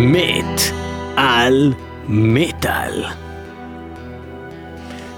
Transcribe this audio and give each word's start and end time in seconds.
מת 0.00 0.60
על 1.16 1.72
מטאל. 2.08 3.04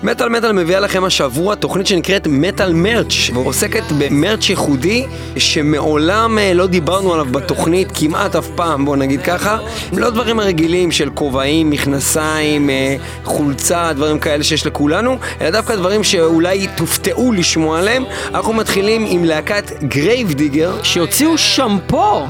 מת 0.03 0.16
על 0.16 0.29
מטאל 0.29 0.53
מביאה 0.53 0.81
לכם 0.81 1.05
השבוע 1.05 1.55
תוכנית 1.55 1.87
שנקראת 1.87 2.27
מטאל 2.27 2.73
merch 2.73 3.31
ועוסקת 3.35 3.83
ב-merch 3.99 4.51
ייחודי 4.51 5.07
שמעולם 5.37 6.39
אה, 6.39 6.55
לא 6.55 6.67
דיברנו 6.67 7.13
עליו 7.13 7.25
בתוכנית 7.25 7.89
כמעט 7.95 8.37
אף 8.37 8.49
פעם, 8.55 8.85
בוא 8.85 8.97
נגיד 8.97 9.23
ככה. 9.23 9.59
לא 9.93 10.11
דברים 10.11 10.41
הרגילים 10.41 10.93
של 10.93 11.11
כובעים, 11.15 11.71
מכנסיים, 11.71 12.71
אה, 12.71 12.97
חולצה, 13.25 13.93
דברים 13.93 14.19
כאלה 14.19 14.45
שיש 14.45 14.67
לכולנו 14.67 15.19
אלא 15.41 15.51
דווקא 15.51 15.77
דברים 15.77 16.05
שאולי 16.05 16.67
תופתעו 16.77 17.33
לשמוע 17.33 17.79
עליהם. 17.79 18.05
אנחנו 18.35 18.53
מתחילים 18.53 19.07
עם 19.09 19.25
להקת 19.25 19.83
Grave 19.83 20.33
Digger 20.33 20.83
שהוציאו 20.83 21.39
שמפו 21.39 22.27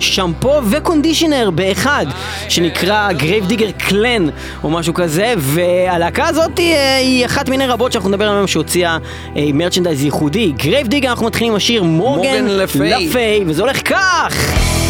שמפו 0.00 0.60
ו-conditioner 0.70 1.50
באחד 1.50 2.06
שנקרא 2.48 3.12
Grave 3.12 3.46
Digger 3.46 3.70
clan 3.70 4.26
או 4.64 4.70
משהו 4.70 4.94
כזה 4.94 5.34
והלהקה 5.38 6.26
הזאת 6.26 6.60
אה, 6.60 6.96
היא 6.96 7.26
אחת 7.26 7.48
מיני 7.48 7.66
רבות 7.66 7.92
שאנחנו 7.92 8.10
נדבר 8.10 8.28
עליהן 8.28 8.46
שהוציאה 8.46 8.98
merchandise 9.54 10.04
ייחודי 10.04 10.52
Grave 10.56 10.86
Digger 10.86 11.10
אנחנו 11.10 11.26
מתחילים 11.26 11.52
עם 11.52 11.56
השיר 11.56 11.82
Morgane 11.82 12.46
le 13.06 13.21
Fay 13.21 13.44
וזה 13.46 13.62
הולך 13.62 13.88
כך 13.88 14.85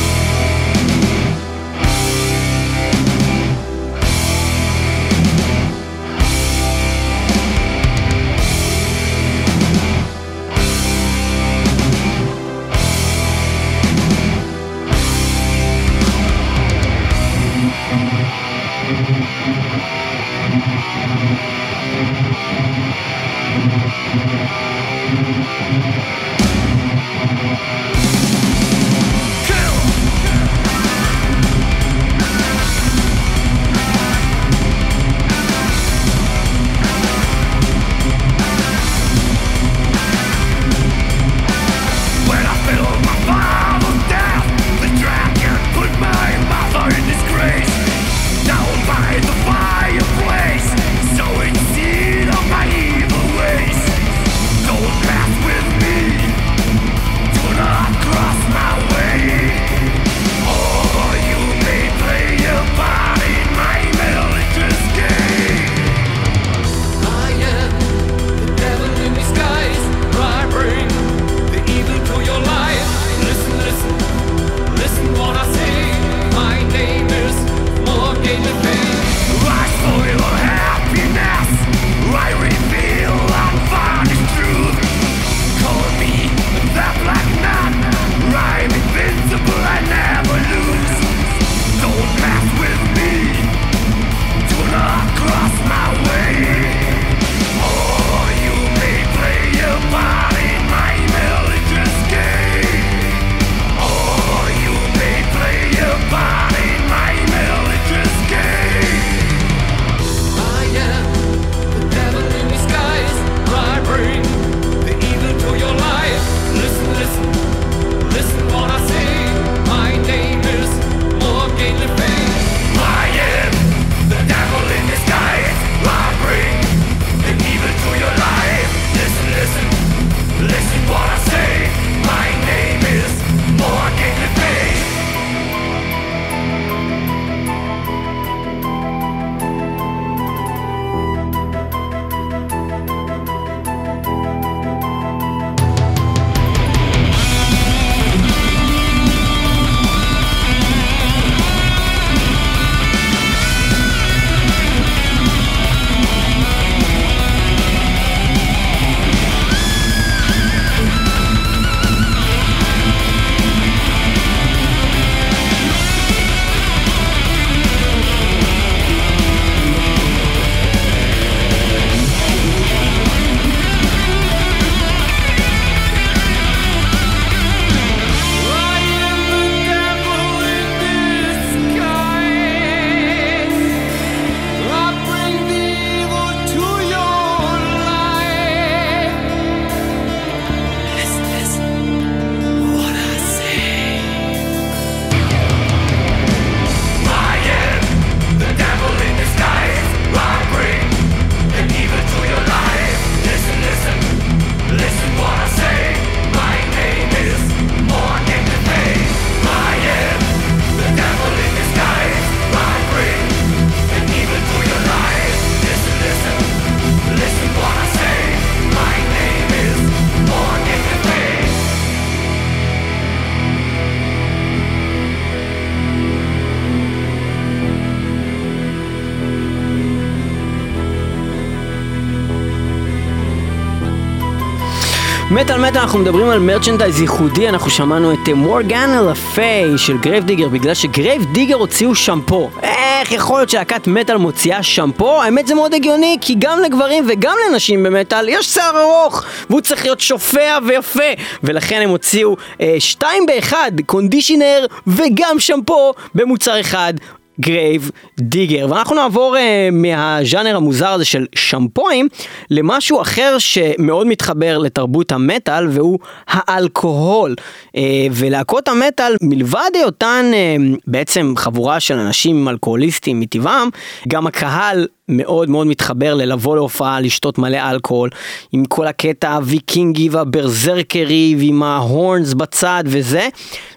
מת 235.36 235.47
על 235.47 235.58
מטאל 235.60 235.80
אנחנו 235.80 235.98
מדברים 235.98 236.28
על 236.28 236.38
merchandise 236.38 237.00
ייחודי, 237.00 237.48
אנחנו 237.48 237.70
שמענו 237.70 238.12
את 238.12 238.28
Morgane 238.28 238.90
le 238.98 239.30
Fay 239.30 239.78
של 239.78 239.98
Grave 239.98 240.24
Digger 240.24 240.48
בגלל 240.48 240.74
ש-Grave 240.74 241.24
Digger 241.32 241.54
הוציאו 241.54 241.94
שמפו. 241.94 242.50
איך 242.62 243.12
יכול 243.12 243.38
להיות 243.38 243.50
שלהקת 243.50 243.86
מטאל 243.86 244.16
מוציאה 244.16 244.62
שמפו? 244.62 245.22
האמת 245.22 245.46
זה 245.46 245.54
מאוד 245.54 245.74
הגיוני 245.74 246.18
כי 246.20 246.34
גם 246.38 246.58
לגברים 246.60 247.04
וגם 247.08 247.36
לנשים 247.50 247.82
במטאל 247.82 248.28
יש 248.28 248.46
שיער 248.46 248.82
ארוך 248.82 249.24
והוא 249.50 249.60
צריך 249.60 249.84
להיות 249.84 250.00
שופע 250.00 250.58
ויפה 250.66 251.12
ולכן 251.42 251.80
הם 251.82 251.90
הוציאו 251.90 252.36
אה, 252.60 252.76
שתיים 252.78 253.26
באחד, 253.26 253.72
conditioner 253.86 254.66
וגם 254.86 255.38
שמפו 255.38 255.92
במוצר 256.14 256.60
אחד. 256.60 256.94
Grave 257.40 257.90
Digger. 258.20 258.66
ואנחנו 258.70 258.96
נעבור 258.96 259.36
uh, 259.36 259.74
מהז'אנר 259.74 260.56
המוזר 260.56 260.88
הזה 260.88 261.04
של 261.04 261.26
שמפואים 261.34 262.08
למשהו 262.50 263.00
אחר 263.00 263.36
שמאוד 263.38 264.06
מתחבר 264.06 264.58
לתרבות 264.58 265.12
המטאל 265.12 265.68
והוא 265.68 265.98
האלכוהול. 266.28 267.34
Uh, 267.68 267.80
ולהקות 268.12 268.68
המטאל 268.68 269.16
מלבד 269.22 269.70
היותן 269.74 270.30
uh, 270.32 270.78
בעצם 270.86 271.34
חבורה 271.36 271.80
של 271.80 271.94
אנשים 271.94 272.48
אלכוהוליסטים 272.48 273.20
מטבעם, 273.20 273.68
גם 274.08 274.26
הקהל 274.26 274.86
מאוד 275.08 275.50
מאוד 275.50 275.66
מתחבר 275.66 276.14
ללבוא 276.14 276.56
להופעה, 276.56 277.00
לשתות 277.00 277.38
מלא 277.38 277.70
אלכוהול, 277.70 278.10
עם 278.52 278.64
כל 278.64 278.86
הקטע 278.86 279.32
הוויקינגי 279.32 280.08
והברזרקרי 280.08 281.36
ועם 281.38 281.62
ההורנס 281.62 282.34
בצד 282.34 282.84
וזה, 282.86 283.28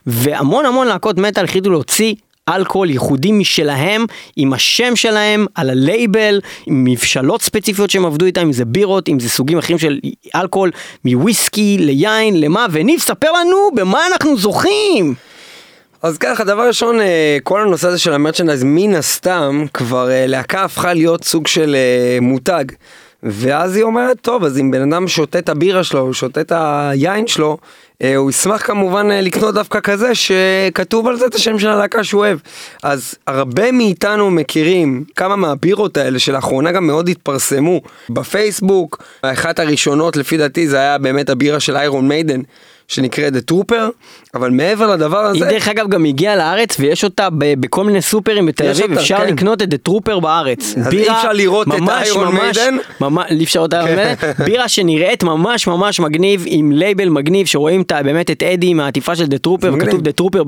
והמון 0.06 0.66
המון 0.66 0.88
להקות 0.88 1.18
מטאל 1.18 1.44
החליטו 1.44 1.70
להוציא 1.70 2.16
אלכוהול 2.56 2.90
ייחודי 2.90 3.32
משלהם, 3.32 4.06
עם 4.36 4.54
השם 4.54 4.96
שלהם, 4.96 5.46
על 5.56 5.70
הלייבל, 5.70 6.42
עם 6.66 6.84
מבשלות 6.84 7.42
ספציפיות 7.42 7.90
שהם 7.90 8.06
עבדו 8.06 8.26
איתם, 8.26 8.42
אם 8.42 8.54
זה 8.54 8.66
בירות, 8.66 9.10
אם 9.10 9.20
זה 9.20 9.30
סוגים 9.30 9.58
אחרים 9.58 9.78
של 9.78 10.00
אלכוהול, 10.36 10.72
מוויסקי 11.06 11.78
ליין, 11.80 12.40
למה, 12.40 12.66
וניב, 12.72 13.00
ספר 13.00 13.32
לנו 13.32 13.58
במה 13.76 14.08
אנחנו 14.08 14.38
זוכים! 14.38 15.16
אז 16.02 16.18
ככה, 16.18 16.44
דבר 16.44 16.68
ראשון, 16.68 17.02
אה, 17.02 17.38
כל 17.44 17.62
הנושא 17.62 17.88
הזה 17.88 18.00
של 18.00 18.14
ה-merchandise, 18.14 18.64
מן 18.64 18.96
הסתם, 18.96 19.66
כבר 19.74 20.12
אה, 20.12 20.28
להקה 20.28 20.64
הפכה 20.64 20.94
להיות 20.94 21.24
סוג 21.24 21.48
של 21.48 21.76
אה, 21.76 22.18
מותג. 22.22 22.66
ואז 23.24 23.76
היא 23.76 23.84
אומרת, 23.84 24.18
טוב, 24.22 24.44
אז 24.44 24.60
אם 24.60 24.72
בן 24.72 24.94
אדם 24.94 25.08
שותה 25.08 25.40
את 25.40 25.50
הבירה 25.50 25.84
שלו, 25.84 26.14
שותה 26.14 26.42
את 26.42 26.52
היין 26.56 27.28
שלו, 27.28 27.58
הוא 28.18 28.30
ישמח 28.30 28.66
כמובן 28.66 29.12
אה, 29.12 29.22
לקנות 29.22 29.56
דווקא 29.56 29.80
כזה 29.80 30.16
שכתוב 30.16 31.08
על 31.08 31.16
זה 31.16 31.26
את 31.26 31.36
השם 31.36 31.60
של 31.60 31.68
הלהקה 31.68 32.04
שהוא 32.04 32.20
אוהב. 32.20 32.40
אז 32.84 33.16
הרבה 33.28 33.72
מאיתנו 33.72 34.32
מכירים 34.32 35.04
כמה 35.16 35.36
מהבירות 35.36 35.98
האלה 35.98 36.20
שלאחרונה 36.20 36.72
גם 36.72 36.88
מאוד 36.88 37.10
התפרסמו 37.10 37.82
בפייסבוק. 38.10 39.04
אחת 39.22 39.60
הראשונות 39.60 40.18
לפי 40.18 40.38
דעתי 40.38 40.68
זה 40.68 40.78
היה 40.78 40.98
באמת 40.98 41.30
הבירה 41.30 41.60
של 41.60 41.76
איירון 41.78 42.08
מיידן. 42.08 42.42
שנקראת 42.90 43.34
The 43.34 43.52
Trooper, 43.54 43.92
אבל 44.36 44.50
מעבר 44.52 44.88
לדבר 44.88 45.18
הזה... 45.18 45.46
היא 45.46 45.54
דרך 45.54 45.68
אגב 45.68 45.90
גם 45.90 46.06
הגיעה 46.06 46.36
לארץ 46.36 46.76
ויש 46.80 47.04
אותה 47.04 47.28
בכל 47.32 47.84
מיני 47.84 48.02
סופרים 48.02 48.46
בתל 48.46 48.70
אביב, 48.70 48.98
אפשר 48.98 49.18
כן. 49.18 49.28
לקנות 49.34 49.62
את 49.62 49.68
The 49.74 49.90
Trooper 49.90 50.20
בארץ. 50.20 50.74
אז 50.78 50.94
אי 50.94 51.10
אפשר 51.10 51.34
לראות 51.34 51.68
את 51.68 51.74
ממש, 51.74 52.04
איירון 52.04 52.28
ממש- 52.36 52.58
מיידן? 52.58 52.78
ממש- 53.02 53.32
אי 53.32 53.44
אפשר 53.44 53.60
לראות 53.60 53.74
את 53.74 53.80
איירון 53.80 53.90
כן. 54.16 54.28
מיידן, 54.28 54.46
בירה 54.46 54.68
שנראית 54.68 55.24
ממש 55.24 55.68
ממש 55.68 56.00
מגניב, 56.00 56.44
עם 56.48 56.72
לייבל 56.72 57.10
מגניב, 57.10 57.46
שרואים 57.48 57.82
את 57.82 57.92
באמת 58.04 58.32
את 58.32 58.44
אדי 58.44 58.68
עם 58.68 58.80
העטיפה 58.80 59.16
של 59.16 59.24
The 59.26 59.48
Trooper. 59.48 59.68
וכתוב 59.74 60.02
The 60.02 60.22
Trooper 60.22 60.44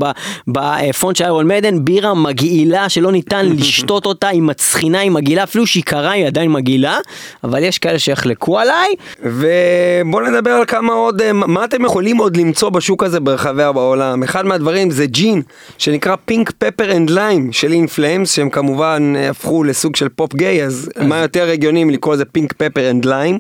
בפונט 0.48 1.16
של 1.16 1.24
איירון 1.24 1.48
מיידן, 1.48 1.86
בירה 1.86 2.14
מגעילה 2.14 2.90
שלא 2.90 3.12
ניתן 3.12 3.46
לשתות 3.58 4.06
אותה, 4.06 4.28
היא 4.28 4.42
מצחינה, 4.42 5.00
היא 5.00 5.12
מגעילה, 5.12 5.44
אפילו 5.44 5.68
שהיא 5.68 5.84
קרה 5.84 6.12
היא 6.12 6.28
עדיין 6.28 6.52
מגעילה, 6.52 6.98
אבל 7.44 7.64
יש 7.64 7.78
כאלה 7.78 8.00
שיחלקו 8.00 8.60
עליי. 8.60 8.88
ובואו 9.24 10.24
נדבר 10.30 10.52
על 10.52 10.66
כמה 10.66 10.94
עוד, 10.94 11.22
אה, 11.22 11.34
מה 11.34 11.66
אתם 11.66 11.86
יכולים 11.86 12.18
עוד 12.18 12.31
למצוא 12.38 12.70
בשוק 12.70 13.04
הזה 13.04 13.20
ברחבי 13.20 13.64
העולם. 13.64 14.24
אחד 14.24 14.46
מהדברים 14.46 14.92
זה 14.92 15.06
ג'ין, 15.06 15.42
שנקרא 15.78 16.16
Pink 16.26 16.52
Pepper 16.52 16.92
and 16.98 17.10
Lime 17.10 17.52
של 17.52 17.72
In 17.72 17.88
Flames, 17.88 18.32
שהם 18.32 18.50
כמובן 18.50 19.14
אה, 19.16 19.30
הפכו 19.30 19.64
לסוג 19.64 19.96
של 19.96 20.10
פופ 20.10 20.34
גיי, 20.34 20.66
אז 20.66 20.90
מה 21.02 21.18
יותר 21.18 21.50
הגיוני 21.50 21.84
מלקרוא 21.84 22.14
לזה 22.14 22.26
Pink 22.26 22.54
Pepper 22.54 22.90
and 22.90 23.06
Lime. 23.06 23.40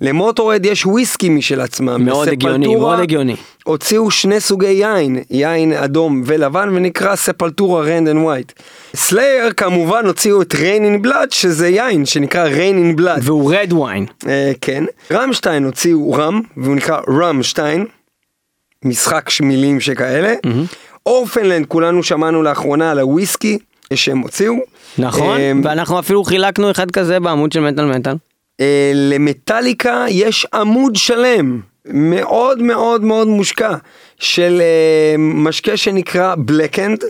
למוטורהד 0.00 0.66
יש 0.66 0.86
וויסקי 0.86 1.28
משל 1.28 1.60
עצמם. 1.60 2.04
מאוד 2.04 2.28
הגיוני, 2.28 2.76
מאוד 2.76 3.00
הגיוני. 3.00 3.36
הוציאו 3.64 4.10
שני 4.10 4.40
סוגי 4.40 4.66
יין, 4.66 5.22
יין 5.30 5.72
אדום 5.72 6.22
ולבן, 6.26 6.68
ונקרא 6.74 7.16
ספולטורה 7.16 7.82
Red 7.82 8.08
and 8.08 8.22
White. 8.24 8.52
סלייר 8.94 9.52
כמובן 9.56 10.06
הוציאו 10.06 10.42
את 10.42 10.54
Reign 10.54 10.84
in 10.84 11.02
Blood, 11.02 11.32
שזה 11.32 11.68
יין 11.68 12.06
שנקרא 12.06 12.42
Reign 12.42 12.78
in 12.78 12.96
Blood. 12.96 13.20
והוא 13.22 13.54
red 13.54 13.72
wine. 13.72 14.06
אה, 14.28 14.52
כן. 14.60 14.84
רמשטיין 15.12 15.64
הוציאו 15.64 16.12
rum, 16.12 16.40
והוא 16.56 16.76
נקרא 16.76 17.00
רמשטיין. 17.08 17.86
משחק 18.84 19.30
מילים 19.40 19.80
שכאלה. 19.80 20.34
Orphaned 21.06 21.43
Land, 21.43 21.66
כולנו 21.66 22.02
שמענו 22.02 22.42
לאחרונה 22.42 22.90
על 22.90 22.98
הוויסקי 22.98 23.58
שהם 23.94 24.18
הוציאו. 24.18 24.54
נכון, 24.98 25.38
אה, 25.38 25.52
ואנחנו 25.64 25.98
אפילו 25.98 26.24
חילקנו 26.24 26.70
אחד 26.70 26.90
כזה 26.90 27.20
בעמוד 27.20 27.52
של 27.52 27.60
מטאל 27.60 27.84
מטאל. 27.84 28.14
אה, 28.60 28.92
למטאליקה 28.94 30.04
יש 30.08 30.46
עמוד 30.54 30.96
שלם, 30.96 31.60
מאוד 31.86 32.62
מאוד 32.62 33.04
מאוד 33.04 33.28
מושקע, 33.28 33.74
של 34.18 34.60
אה, 34.60 35.14
משקה 35.18 35.76
שנקרא 35.76 36.34
בלקנד, 36.38 37.04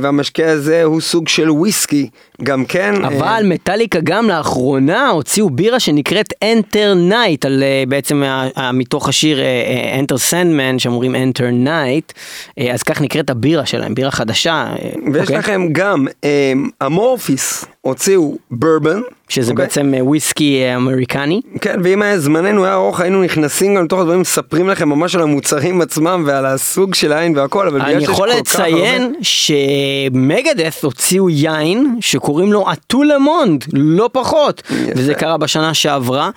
והמשקה 0.00 0.50
הזה 0.50 0.82
הוא 0.82 1.00
סוג 1.00 1.28
של 1.28 1.50
וויסקי, 1.50 2.08
גם 2.42 2.64
כן. 2.64 2.94
אה, 3.04 3.08
אבל 3.08 3.42
מטאליקה 3.46 3.98
גם 4.04 4.28
לאחרונה 4.28 5.08
הוציאו 5.10 5.50
בירה 5.50 5.80
שנקראת 5.80 6.32
Enter 6.44 7.10
Night, 7.10 7.46
על 7.46 7.62
אה, 7.62 7.84
בעצם 7.88 8.22
ה- 8.22 8.72
מתוך 8.72 9.08
השיר 9.08 9.40
אה, 9.40 9.44
אה, 9.44 10.00
Enter 10.00 10.30
Sandman 10.30 10.78
שאומרים 10.78 11.14
Enter 11.14 11.66
Night, 11.66 12.12
אה, 12.58 12.72
אז 12.74 12.82
כך 12.82 13.00
נקראת 13.00 13.30
הבירה 13.30 13.66
שלהם, 13.66 13.94
בירה 13.94 14.10
חדשה. 14.10 14.52
אה, 14.82 14.90
ויש 15.12 15.22
אוקיי? 15.22 15.38
לכם 15.38 15.66
גם 15.72 16.06
אה, 16.24 16.52
אמורפיס 16.86 17.64
הוציאו 17.84 18.36
ברבן. 18.50 19.00
שזה 19.28 19.50
אוקיי? 19.50 19.64
בעצם 19.66 19.94
אה, 19.94 20.04
וויסקי 20.04 20.62
אה, 20.62 20.76
אמריקני. 20.76 21.40
כן, 21.60 21.80
ואם 21.84 22.02
היה 22.02 22.18
זמננו 22.18 22.64
היה 22.64 22.74
ארוך 22.74 23.00
היינו 23.00 23.22
נכנסים 23.22 23.74
גם 23.74 23.84
לתוך 23.84 24.00
הדברים, 24.00 24.20
מספרים 24.20 24.68
לכם 24.68 24.88
ממש 24.88 25.14
על 25.14 25.22
המוצרים 25.22 25.80
עצמם 25.80 26.24
ועל 26.26 26.46
הסוג 26.46 26.94
של 26.94 27.12
העין 27.12 27.36
והכל, 27.38 27.68
אבל 27.68 27.78
בגלל 27.78 27.90
אני 27.92 28.00
שיש 28.00 28.08
יכול 28.08 28.30
כל 28.32 28.42
כך 28.44 28.56
הרבה... 28.60 28.68
לציין 28.70 29.14
שמגדף 29.22 30.84
הוציאו 30.84 31.30
יין 31.30 31.96
שקוראים 32.00 32.52
לו 32.52 32.72
אטולמונד, 32.72 33.64
לא 33.72 34.10
פחות, 34.12 34.62
וזה 34.96 35.14
קרה 35.14 35.36
בשנה 35.36 35.74
שעברה. 35.74 36.30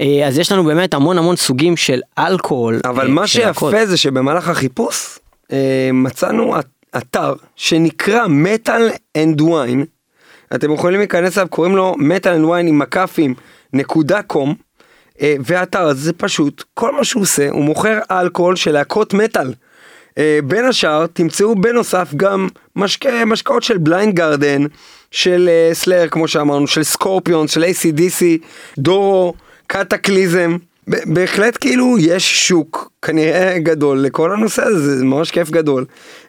אה, 0.00 0.26
אז 0.26 0.38
יש 0.38 0.52
לנו 0.52 0.64
באמת 0.64 0.94
המון 0.94 1.18
המון 1.18 1.36
סוגים 1.36 1.76
של 1.76 2.00
אלכוהול. 2.18 2.80
אבל 2.84 3.06
אה, 3.06 3.12
מה. 3.12 3.26
שיפה 3.26 3.86
זה 3.86 3.96
שבמהלך 3.96 4.48
החיפוש 4.48 5.18
אה, 5.52 5.58
מצאנו 5.92 6.58
את- 6.58 6.66
אתר 6.96 7.32
שנקרא 7.56 8.26
מטאל 8.28 8.88
and 9.16 9.40
Wine. 9.40 9.84
אתם 10.54 10.72
יכולים 10.72 10.98
להיכנס 11.00 11.38
אליו, 11.38 11.48
קוראים 11.50 11.76
לו 11.76 11.94
Metal 11.98 12.32
and 12.32 12.44
Wine 12.44 12.66
עם 12.66 12.78
מקפים 12.78 13.34
נקודה 13.72 14.22
קום. 14.22 14.54
אה, 15.20 15.36
והאתר 15.40 15.86
הזה 15.86 16.00
זה 16.00 16.12
פשוט, 16.12 16.64
כל 16.74 16.92
מה 16.92 17.04
שהוא 17.04 17.22
עושה, 17.22 17.50
הוא 17.50 17.64
מוכר 17.64 17.98
אלכוהול 18.10 18.56
של 18.56 18.72
להקות 18.72 19.14
מטאל. 19.14 19.52
אה, 20.18 20.38
בין 20.44 20.64
השאר 20.64 21.06
תמצאו 21.06 21.54
בנוסף 21.54 22.14
גם 22.16 22.48
משקה, 22.76 23.24
משקאות 23.24 23.62
של 23.62 23.78
בליינד 23.78 24.14
גרדיאן, 24.14 24.62
של 25.10 25.48
אה, 25.48 25.74
סלייר 25.74 26.08
כמו 26.08 26.28
שאמרנו, 26.28 26.66
של 26.66 26.82
סקורפיונס, 26.82 27.48
של 27.48 27.64
ACDC, 27.64 28.24
דורו, 28.78 29.34
קטקליזם. 29.66 30.56
בהחלט 30.88 31.58
כאילו 31.60 31.96
יש 31.98 32.48
שוק 32.48 32.90
כנראה 33.02 33.58
גדול 33.58 33.98
לכל 33.98 34.32
הנושא 34.32 34.62
הזה, 34.64 34.98
זה 34.98 35.04
ממש 35.04 35.30
כיף 35.30 35.50
גדול. 35.50 35.84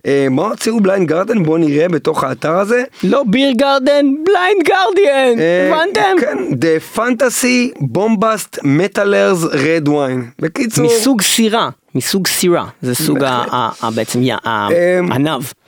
אה, 0.05 0.27
מה 0.31 0.41
הוציאו 0.43 0.79
בליינד 0.79 1.07
גרדיאן? 1.07 1.43
בואו 1.43 1.57
נראה 1.57 1.87
בתוך 1.89 2.23
האתר 2.23 2.51
הזה. 2.59 2.83
לא 3.03 3.23
beer 3.27 3.51
garden, 3.51 4.05
בליינד 4.25 4.63
גרדיאן, 4.63 5.39
אה, 5.39 5.73
הבנתם? 5.73 6.21
כן, 6.21 6.37
The 6.51 6.97
Fantasy 6.97 7.81
Bombast 7.97 8.59
Metalers 8.59 9.53
Red 9.53 9.87
Wine. 9.89 10.41
בקיצור, 10.41 10.85
מסוג 10.85 11.21
סירה, 11.21 11.69
מסוג 11.95 12.27
סירה, 12.27 12.65
זה 12.81 12.95
סוג 12.95 13.23
ה- 13.23 13.89
בעצם 13.95 14.19
יא- 14.23 14.33
ה- 14.47 14.67
אמ, 14.99 15.11
ענב, 15.11 15.43
כן. 15.43 15.64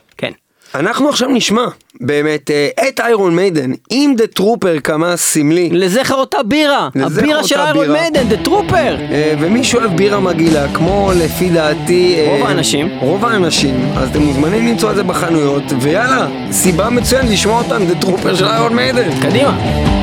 אנחנו 0.80 1.10
עכשיו 1.10 1.30
נשמע 1.30 1.66
באמת 2.02 2.52
אה, 2.52 2.70
את 2.90 3.00
איירון 3.00 3.36
מיידן 3.36 3.72
עם 3.90 4.16
The 4.18 4.40
Trooper 4.40 4.80
כמה 4.84 5.18
סמלי. 5.18 5.70
לזכר 5.72 6.16
אותה 6.16 6.38
בירה, 6.46 6.90
הבירה 6.96 7.44
של 7.44 7.60
איירון. 7.60 7.92
מיידן, 7.92 8.28
The 8.30 8.38
Trooper. 8.38 8.98
ומי 9.40 9.64
שאוהב 9.64 9.98
בירה 9.98 10.20
מגעילה, 10.20 10.74
כמו 10.74 11.12
לפי 11.16 11.50
דעתי... 11.50 12.16
אה, 12.18 12.38
רוב 12.38 12.48
האנשים. 12.48 12.90
רוב 13.00 13.26
האנשים, 13.26 13.92
אז 13.98 14.10
אתם 14.10 14.22
מוזמנים 14.22 14.68
למצוא 14.68 14.92
את 14.92 14.96
זה 14.96 15.04
בחנויות, 15.04 15.64
ויאללה, 15.82 16.28
סיבה 16.52 16.90
מצוינת 16.90 17.30
לשמוע 17.30 17.62
אותם, 17.64 17.82
The 17.82 18.06
Trooper 18.06 18.36
של 18.36 18.46
איירון 18.46 18.76
מיידן. 18.76 19.22
קדימה. 19.22 19.97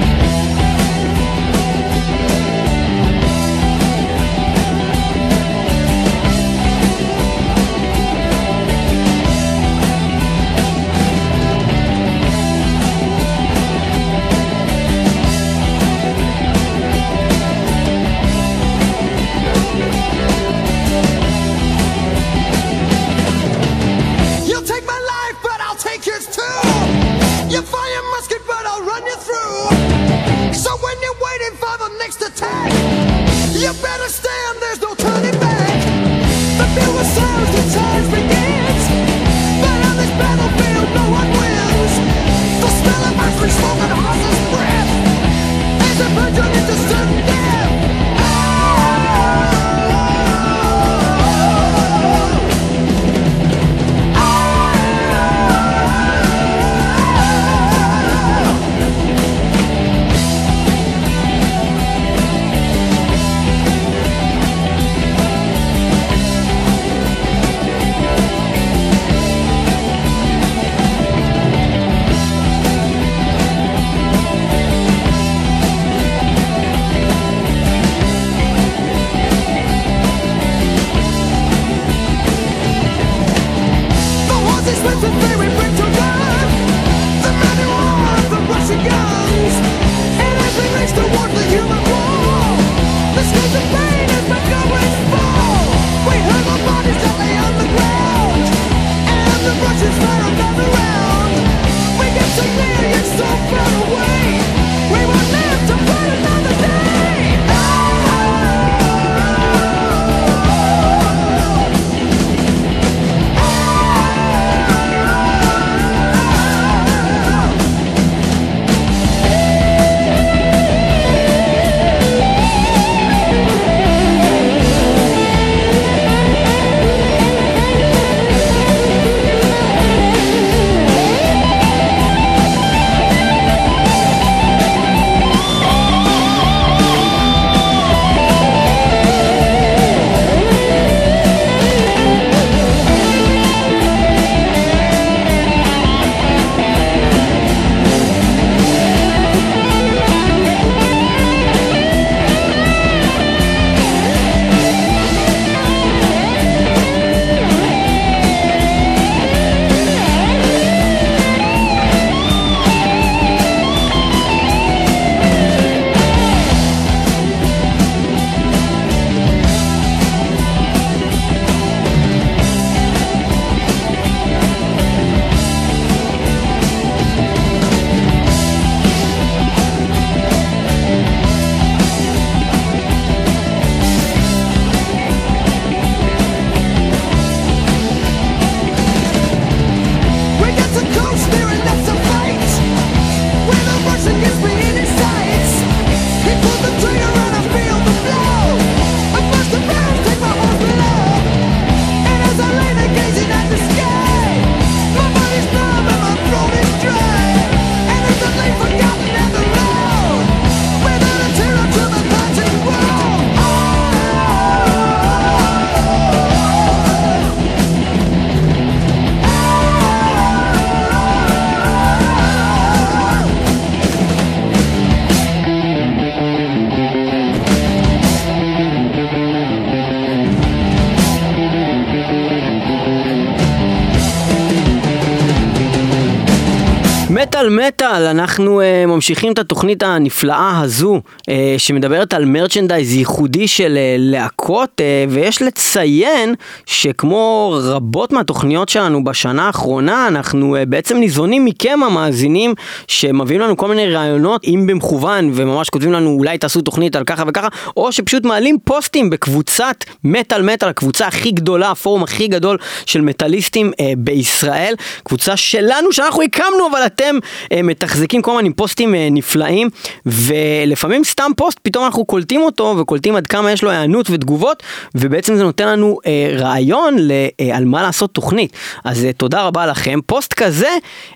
אנחנו 238.34 238.60
uh, 238.60 238.86
ממשיכים 238.86 239.32
את 239.32 239.38
התוכנית 239.38 239.82
הנפלאה 239.82 240.60
הזו 240.60 241.00
uh, 241.20 241.24
שמדברת 241.58 242.14
על 242.14 242.24
מרצ'נדייז 242.24 242.94
ייחודי 242.94 243.48
של 243.48 243.74
uh, 243.74 243.78
להקות 243.98 244.80
uh, 244.80 245.10
ויש 245.12 245.42
לציין 245.42 246.34
שכמו 246.66 247.56
רבות 247.62 248.12
מהתוכניות 248.12 248.68
שלנו 248.68 249.04
בשנה 249.04 249.46
האחרונה 249.46 250.08
אנחנו 250.08 250.56
uh, 250.56 250.66
בעצם 250.66 250.96
ניזונים 250.96 251.44
מכם 251.44 251.80
המאזינים 251.82 252.54
שמביאים 252.88 253.40
לנו 253.40 253.56
כל 253.56 253.68
מיני 253.68 253.94
רעיונות 253.94 254.44
אם 254.44 254.64
במכוון 254.66 255.30
וממש 255.34 255.70
כותבים 255.70 255.92
לנו 255.92 256.10
אולי 256.10 256.38
תעשו 256.38 256.60
תוכנית 256.60 256.96
על 256.96 257.04
ככה 257.04 257.22
וככה 257.26 257.48
או 257.76 257.92
שפשוט 257.92 258.24
מעלים 258.24 258.58
פוסטים 258.64 259.10
בקבוצת 259.10 259.76
מטאל 260.04 260.42
מטאל 260.42 260.68
הקבוצה 260.68 261.06
הכי 261.06 261.30
גדולה 261.30 261.70
הפורום 261.70 262.02
הכי 262.02 262.28
גדול 262.28 262.58
של 262.86 263.00
מטאליסטים 263.00 263.70
uh, 263.72 263.82
בישראל. 263.96 264.74
קבוצה 265.04 265.36
שלנו 265.36 265.92
שאנחנו 265.92 266.22
הקמנו 266.22 266.68
אבל 266.70 266.86
אתם 266.86 267.16
אה, 267.52 267.62
מתחזקים 267.62 268.22
כל 268.24 268.30
הזמן 268.30 268.44
עם 268.44 268.52
פוסטים 268.52 268.94
אה, 268.94 269.08
נפלאים 269.10 269.68
ולפעמים 270.06 271.04
סתם 271.04 271.30
פוסט 271.36 271.58
פתאום 271.62 271.84
אנחנו 271.84 272.04
קולטים 272.04 272.40
אותו 272.42 272.74
וקולטים 272.78 273.16
עד 273.16 273.26
כמה 273.26 273.52
יש 273.52 273.62
לו 273.62 273.70
היענות 273.70 274.10
ותגובות 274.10 274.62
ובעצם 274.94 275.36
זה 275.36 275.42
נותן 275.42 275.68
לנו 275.68 275.98
אה, 276.06 276.36
רעיון 276.38 276.98
ל, 276.98 277.12
אה, 277.40 277.56
על 277.56 277.64
מה 277.64 277.82
לעשות 277.82 278.14
תוכנית. 278.14 278.52
אז 278.84 279.04
אה, 279.04 279.12
תודה 279.12 279.42
רבה 279.42 279.66
לכם. 279.66 280.00
פוסט 280.06 280.32
כזה 280.32 280.68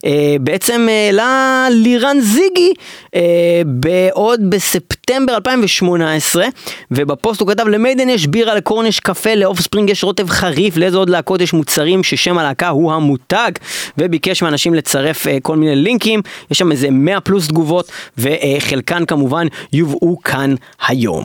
אה, 0.05 0.37
בעצם 0.41 0.88
העלה 0.91 1.67
לירן 1.71 2.21
זיגי 2.21 2.73
אה, 3.15 3.21
בעוד 3.67 4.50
בספטמבר 4.50 5.35
2018 5.35 6.47
ובפוסט 6.91 7.41
הוא 7.41 7.49
כתב 7.49 7.69
למיידן 7.69 8.09
יש 8.09 8.27
בירה 8.27 8.55
לקורן 8.55 8.87
יש 8.87 9.00
קפה 9.00 9.35
לאופספרינג 9.35 9.91
יש 9.91 10.05
רוטב 10.05 10.29
חריף 10.29 10.77
לאיזה 10.77 10.97
עוד 10.97 11.11
להקות 11.11 11.41
יש 11.41 11.53
מוצרים 11.53 12.05
ששם 12.05 12.38
הלהקה 12.38 12.69
הוא 12.69 12.93
המותג 12.93 13.53
וביקש 13.99 14.43
מאנשים 14.43 14.75
לצרף 14.75 15.27
אה, 15.27 15.38
כל 15.43 15.57
מיני 15.57 15.77
לינקים, 15.77 16.21
יש 16.50 16.59
שם 16.59 16.73
איזה 16.73 16.91
100 17.05 17.21
פלוס 17.21 17.49
תגובות, 17.49 17.93
וחלקן 18.19 19.05
כמובן 19.05 19.47
יובאו 19.73 20.19
כאן 20.19 20.55
היום. 20.88 21.25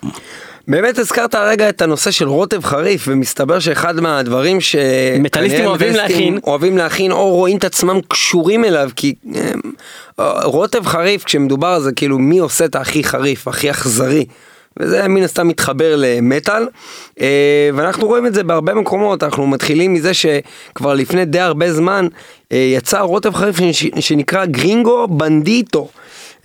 באמת 0.68 0.98
הזכרת 0.98 1.36
הרגע 1.36 1.70
את 1.70 1.82
הנושא 1.82 2.12
של 2.12 2.27
רוטב 2.27 2.63
חריף, 2.63 3.06
ומסתבר 3.08 3.60
שאחד 3.60 4.00
מהדברים 4.00 4.62
ש... 4.62 4.75
מטאליסטים 5.20 5.65
אוהבים 5.65 5.96
להכין. 5.96 6.39
אוהבים 6.48 6.77
להכין, 6.77 7.12
או 7.12 7.30
רואים 7.30 7.58
את 7.58 7.63
עצמם 7.63 8.00
קשורים 8.08 8.65
אליו, 8.65 8.89
כי 8.96 9.15
אה, 10.20 10.46
רוטב 10.46 10.86
חריף, 10.86 11.24
כשמדובר 11.24 11.68
על 11.68 11.82
זה, 11.82 11.92
כאילו 11.92 12.20
מי 12.20 12.39
עושה 12.39 12.65
את 12.65 12.75
הכי 12.75 13.03
חריף, 13.03 13.48
הכי 13.48 13.72
אכזרי. 13.72 14.25
וזה 14.80 15.08
מן 15.08 15.24
הסתם 15.24 15.48
מתחבר 15.48 15.96
למטאל, 15.98 16.68
אה, 17.22 17.70
ואנחנו 17.74 18.08
רואים 18.08 18.25
את 18.25 18.34
זה 18.34 18.44
בהרבה 18.44 18.74
מקומות, 18.74 19.24
אנחנו 19.24 19.48
מתחילים 19.48 19.94
מזה 19.94 20.13
שכבר 20.13 20.94
לפני 20.94 21.25
די 21.25 21.39
הרבה 21.39 21.74
זמן 21.74 22.08
אה, 22.51 22.58
יצא 22.58 23.00
רוטב 23.00 23.34
חריף 23.34 23.58
שנ- 23.58 24.01
שנקרא 24.01 24.46
Gringo 24.46 25.08
Bandito. 25.08 25.90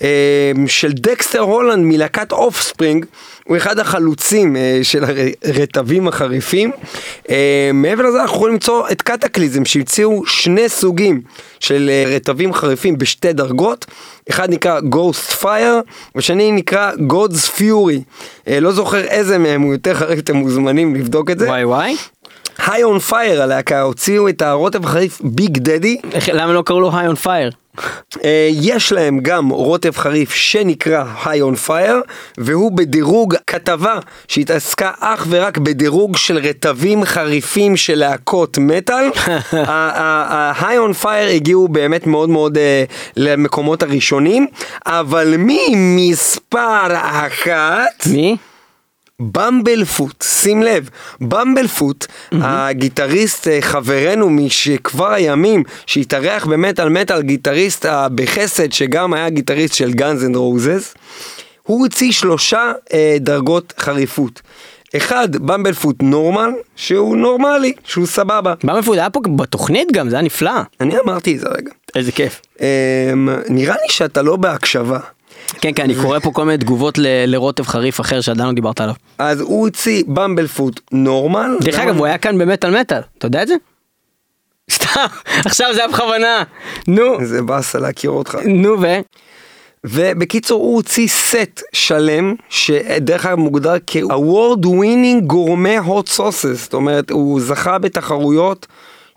אה, 0.02 0.52
של 0.66 0.92
דקסטר 0.92 1.40
הולנד 1.40 1.84
מלהקת 1.84 2.32
אופספרינג, 2.32 3.04
הוא 3.44 3.56
אחד 3.56 3.78
החלוצים 3.78 4.56
של 4.82 5.04
הרטבים 5.44 6.08
החריפים. 6.08 6.70
מעבר 7.74 8.02
לזה 8.02 8.20
אנחנו 8.20 8.36
יכולים 8.36 8.54
למצוא 8.54 8.88
את 8.92 9.02
קטקליזם 9.02 9.64
שהוציאו 9.64 10.26
שני 10.26 10.68
סוגים 10.68 11.20
של 11.60 11.90
רטבים 12.06 12.52
חריפים 12.54 12.98
בשתי 12.98 13.32
דרגות, 13.32 13.86
אחד 14.30 14.50
נקרא 14.50 14.80
Ghost 14.80 15.42
Fire 15.42 15.90
והשני 16.14 16.52
נקרא 16.52 16.92
God's 16.92 17.58
Fury. 17.58 18.00
אה, 18.48 18.60
לא 18.60 18.72
זוכר 18.72 19.04
איזה 19.04 19.38
מהם 19.38 19.62
הוא 19.62 19.72
יותר 19.72 19.94
חריף, 19.94 20.18
אתם 20.18 20.36
מוזמנים 20.36 20.94
לבדוק 20.94 21.30
את 21.30 21.38
זה. 21.38 21.46
וואי 21.46 21.64
וואי. 21.64 21.96
High 22.66 22.82
on 22.82 22.98
Fire 22.98 23.42
הלהקה 23.42 23.80
הוציאו 23.80 24.28
את 24.28 24.42
הרוטב 24.42 24.84
החריף 24.84 25.20
Big 25.24 25.58
Daddy. 25.58 25.96
למה 26.32 26.52
לא 26.52 26.62
קראו 26.62 26.80
לו 26.80 26.90
High 26.96 27.06
on 27.06 27.16
Fire? 27.16 27.50
יש 28.50 28.92
להם 28.92 29.20
גם 29.22 29.48
רוטב 29.48 29.96
חריף 29.96 30.34
שנקרא 30.34 31.04
High 31.24 31.40
on 31.40 31.54
Fire 31.54 32.00
והוא 32.38 32.72
בדירוג 32.72 33.34
כתבה 33.46 33.98
שהתעסקה 34.28 34.90
אך 35.00 35.26
ורק 35.28 35.58
בדירוג 35.58 36.16
של 36.16 36.38
רטבים 36.38 37.04
חריפים 37.04 37.76
של 37.76 37.94
להקות 37.94 38.58
מטאל. 38.58 39.04
ה 39.52 40.78
High 40.78 40.88
on 40.88 40.92
Fire 40.92 41.28
הגיעו 41.28 41.68
באמת 41.68 42.06
מאוד 42.06 42.28
מאוד 42.28 42.58
אה, 42.58 42.84
למקומות 43.16 43.82
הראשונים 43.82 44.46
אבל 44.86 45.34
ממספר 45.38 46.86
אחת 46.92 48.06
מי? 48.06 48.36
Bumblefoot, 49.22 50.22
שים 50.22 50.62
לב, 50.62 50.88
Bumblefoot, 51.20 52.06
הגיטריסט 52.32 53.48
אה, 53.48 53.58
חברנו 53.60 54.30
משכבר 54.30 55.12
הימים, 55.12 55.62
שהתארח 55.86 56.46
במטאל 56.46 56.88
מטאל, 56.88 57.22
גיטריסט 57.22 57.86
אה, 57.86 58.08
בחסד, 58.08 58.72
שגם 58.72 59.14
היה 59.14 59.30
גיטריסט 59.30 59.74
של 59.74 59.92
Guns 59.92 60.24
N' 60.24 60.36
Roses, 60.36 60.94
הוא 61.62 61.80
הוציא 61.80 62.12
שלושה 62.12 62.72
אה, 62.92 63.16
דרגות 63.20 63.72
חריפות. 63.78 64.42
אחד, 64.96 65.36
Bumblefoot 65.36 65.96
Normal, 66.02 66.50
שהוא 66.76 67.16
נורמלי, 67.16 67.72
שהוא 67.84 68.06
סבבה. 68.06 68.54
Bumblefoot? 68.64 68.98
היה 68.98 69.10
פה 69.10 69.20
בתוכנית 69.36 69.92
גם, 69.92 70.08
זה 70.08 70.16
היה 70.16 70.22
נפלא. 70.22 70.60
אני 70.80 70.94
אמרתי 71.04 71.34
את 71.34 71.40
זה 71.40 71.48
רגע. 71.48 71.70
איזה 71.94 72.12
כיף. 72.12 72.40
אה, 72.60 73.12
נראה 73.48 73.74
לי 73.82 73.88
שאתה 73.88 74.22
לא 74.22 74.36
בהקשבה. 74.36 74.98
כן, 75.60 75.70
כן, 75.74 75.82
אני 75.82 75.94
קורא 75.94 76.18
פה 76.18 76.30
כל 76.32 76.44
מיני 76.44 76.58
תגובות 76.58 76.98
לרוטב 77.26 77.66
חריף 77.66 78.00
אחר 78.00 78.20
שעדיין 78.20 78.48
לא 78.48 78.54
דיברת 78.54 78.80
עליו. 78.80 78.94
אז 79.18 79.40
הוא 79.40 79.60
הוציא 79.60 80.02
במבל 80.06 80.46
פוט 80.46 80.80
נורמל. 80.92 81.56
דרך 81.60 81.78
אגב, 81.78 81.96
הוא 81.96 82.06
היה 82.06 82.18
כאן 82.18 82.38
במטאל 82.38 82.80
מטאל, 82.80 83.00
אתה 83.18 83.26
יודע 83.26 83.42
את 83.42 83.48
זה? 83.48 83.54
סתם, 84.74 85.06
עכשיו 85.44 85.74
זה 85.74 85.80
היה 85.80 85.88
בכוונה. 85.88 86.42
נו, 86.88 87.24
זה 87.24 87.42
באסה 87.42 87.78
להכיר 87.78 88.10
אותך. 88.10 88.38
נו 88.44 88.80
ו... 88.80 88.86
ובקיצור 89.84 90.62
הוא 90.62 90.76
הוציא 90.76 91.08
סט 91.08 91.62
שלם 91.72 92.34
שדרך 92.48 93.26
אגב 93.26 93.38
מוגדר 93.38 93.74
כ-award 93.86 94.64
winning 94.64 95.32
gourmet 95.32 95.88
hot 95.88 96.16
sauces 96.16 96.54
זאת 96.54 96.74
אומרת 96.74 97.10
הוא 97.10 97.40
זכה 97.40 97.78
בתחרויות 97.78 98.66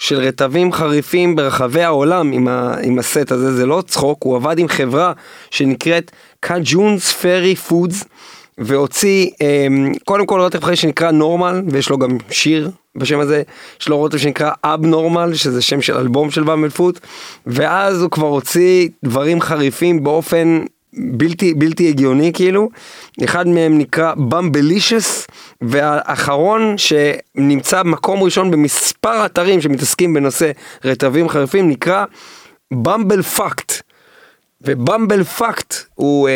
של 0.01 0.15
רטבים 0.19 0.71
חריפים 0.73 1.35
ברחבי 1.35 1.81
העולם 1.83 2.31
עם, 2.31 2.47
ה- 2.47 2.75
עם 2.83 2.99
הסט 2.99 3.31
הזה 3.31 3.53
זה 3.55 3.65
לא 3.65 3.83
צחוק 3.87 4.23
הוא 4.23 4.35
עבד 4.35 4.59
עם 4.59 4.67
חברה 4.67 5.13
שנקראת 5.51 6.11
CaJohns 6.39 7.11
Fiery 7.11 7.55
Foods 7.55 8.03
והוציא 8.57 9.29
אמ, 9.41 9.91
קודם 10.05 10.25
כל 10.25 10.41
רטב 10.41 10.63
חריף 10.63 10.79
שנקרא 10.79 11.11
Normal 11.11 11.61
ויש 11.71 11.89
לו 11.89 11.97
גם 11.97 12.17
שיר 12.29 12.71
בשם 12.95 13.19
הזה 13.19 13.43
יש 13.81 13.89
לו 13.89 13.97
רוטב 13.97 14.17
שנקרא 14.17 14.51
Abnormal 14.63 15.33
שזה 15.33 15.61
שם 15.61 15.81
של 15.81 15.97
אלבום 15.97 16.31
של 16.31 16.43
Bumblefoot 16.43 16.99
ואז 17.47 18.01
הוא 18.01 18.11
כבר 18.11 18.27
הוציא 18.27 18.89
דברים 19.05 19.41
חריפים 19.41 20.03
באופן 20.03 20.61
בלתי 20.93 21.53
בלתי 21.53 21.89
הגיוני 21.89 22.31
כאילו. 22.33 22.69
אחד 23.23 23.47
מהם 23.47 23.77
נקרא 23.77 24.13
Bumblelicious 24.15 25.27
והאחרון 25.61 26.75
שנמצא 26.77 27.83
מקום 27.83 28.23
ראשון 28.23 28.51
במספר 28.51 29.25
אתרים 29.25 29.61
שמתעסקים 29.61 30.13
בנושא 30.13 30.51
רטבים 30.85 31.29
חריפים 31.29 31.69
נקרא 31.69 32.05
Bumblefucked 32.73 33.21
ו 33.21 33.73
Bumblefucked 34.61 35.75
הוא 35.95 36.29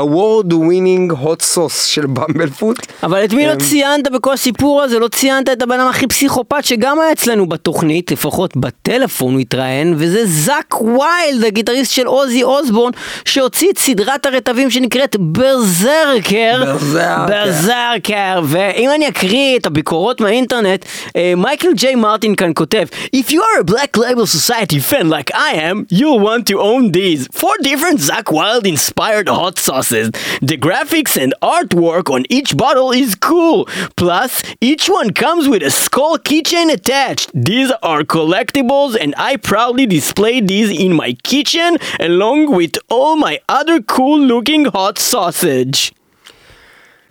award 0.00 0.52
winning 0.52 1.10
hot 1.24 1.42
sauce 1.54 1.86
של 1.86 2.06
Bumblefoot 2.06 2.86
אבל 3.02 3.24
את 3.24 3.32
מי 3.32 3.46
לא 3.46 3.52
אמ, 3.52 3.58
ציינת 3.58 4.12
בכל 4.12 4.32
הסיפור 4.32 4.82
הזה? 4.82 4.98
לא 4.98 5.08
ציינת 5.08 5.48
את 5.48 5.62
הבן 5.62 5.80
אדם 5.80 5.88
הכי 5.88 6.06
פסיכופת 6.06 6.64
שגם 6.64 7.00
היה 7.00 7.12
אצלנו 7.12 7.48
בתוכנית, 7.48 8.10
לפחות 8.12 8.56
בטלפון 8.56 9.32
הוא 9.32 9.40
התראיין, 9.40 9.94
וזה 9.96 10.26
זאק 10.26 10.80
ויילד, 10.82 11.44
הגיטריסט 11.44 11.92
של 11.92 12.06
אוזי 12.06 12.42
אוסבורן, 12.42 12.92
שהוציא 13.24 13.70
את 13.70 13.78
סדרת 13.78 14.26
הרטבים 14.26 14.70
שנקראת 14.70 15.16
Berserker. 15.20 16.64
Berserker. 16.64 17.26
Berserker. 17.28 18.40
ואם 18.44 18.90
אני 18.94 19.08
אקריא 19.08 19.56
את 19.58 19.66
הביקורות 19.66 20.20
מהאינטרנט, 20.20 20.84
אה, 21.16 21.32
מייקל 21.36 21.72
ג'יי 21.74 21.94
מרטין 21.94 22.34
כאן 22.34 22.50
כותב, 22.54 22.86
If 23.16 23.30
you 23.30 23.40
are 23.40 23.60
a 23.60 23.64
black 23.64 23.96
label 23.96 24.26
society 24.26 24.80
fan 24.90 25.08
like 25.08 25.34
I 25.34 25.52
am, 25.70 25.86
you'll 25.90 26.20
want 26.20 26.46
to 26.52 26.56
own 26.60 26.92
these. 26.92 27.28
Four 27.40 27.54
different 27.62 28.00
Zack 28.00 28.32
Wild 28.32 28.66
inspired 28.66 29.28
hot 29.28 29.58
sauces. 29.84 30.10
The 30.50 30.56
graphics 30.66 31.14
and 31.22 31.32
artwork 31.42 32.06
on 32.10 32.24
each 32.28 32.56
bottle 32.56 32.90
is 32.92 33.14
cool. 33.14 33.66
Plus, 33.96 34.42
each 34.60 34.88
one 34.88 35.12
comes 35.12 35.48
with 35.48 35.62
a 35.62 35.70
skull 35.70 36.18
keychain 36.18 36.72
attached. 36.72 37.30
These 37.34 37.70
are 37.82 38.02
collectibles 38.02 38.96
and 39.00 39.14
I 39.16 39.36
proudly 39.36 39.86
display 39.86 40.40
these 40.40 40.70
in 40.84 40.92
my 40.94 41.12
kitchen 41.22 41.70
along 42.00 42.40
with 42.58 42.74
all 42.88 43.16
my 43.16 43.34
other 43.48 43.80
cool 43.82 44.18
looking 44.18 44.64
hot 44.66 44.98
sausage. 44.98 45.92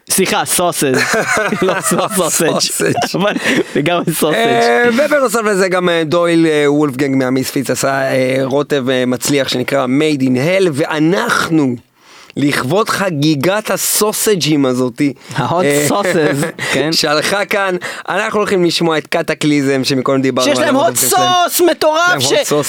סליחה, 0.10 0.46
סוסג', 0.46 0.94
לא 1.62 1.82
סוסג'. 1.82 2.86
אבל 3.16 3.34
זה 3.74 3.82
גם 3.82 4.02
סוסג'. 4.14 4.34
אה, 4.36 4.90
ובנוסף 4.94 5.40
לזה 5.44 5.70
גם 5.70 5.90
אה, 5.90 6.04
דויל 6.04 6.46
אה, 6.46 6.72
וולפגנג 6.72 7.16
מהמיספיץ 7.16 7.70
עשה 7.70 8.02
אה, 8.02 8.38
רוטב 8.44 8.90
אה, 8.90 9.06
מצליח 9.06 9.48
שנקרא 9.48 9.86
Made 9.86 10.22
in 10.22 10.26
Hell 10.26 10.70
ואנחנו 10.74 11.76
לכבוד 12.38 12.90
חגיגת 12.90 13.72
הסוסג'ים 13.72 14.66
הזאתי. 14.66 15.14
ה-hot 15.36 15.64
אה, 15.64 15.86
sauces, 15.90 16.46
כן. 16.74 16.92
שהלכה 16.92 17.46
כאן, 17.46 17.76
אנחנו 18.10 18.40
הולכים 18.40 18.66
לשמוע 18.66 18.98
את 18.98 19.08
קטקליזם 19.08 19.84
שמקודם 19.84 20.22
דיברנו 20.22 20.52
עליו, 20.52 20.96
שיש 20.96 21.14
להם- 21.14 21.30
סוס 21.56 21.62
מטורף. 21.72 22.20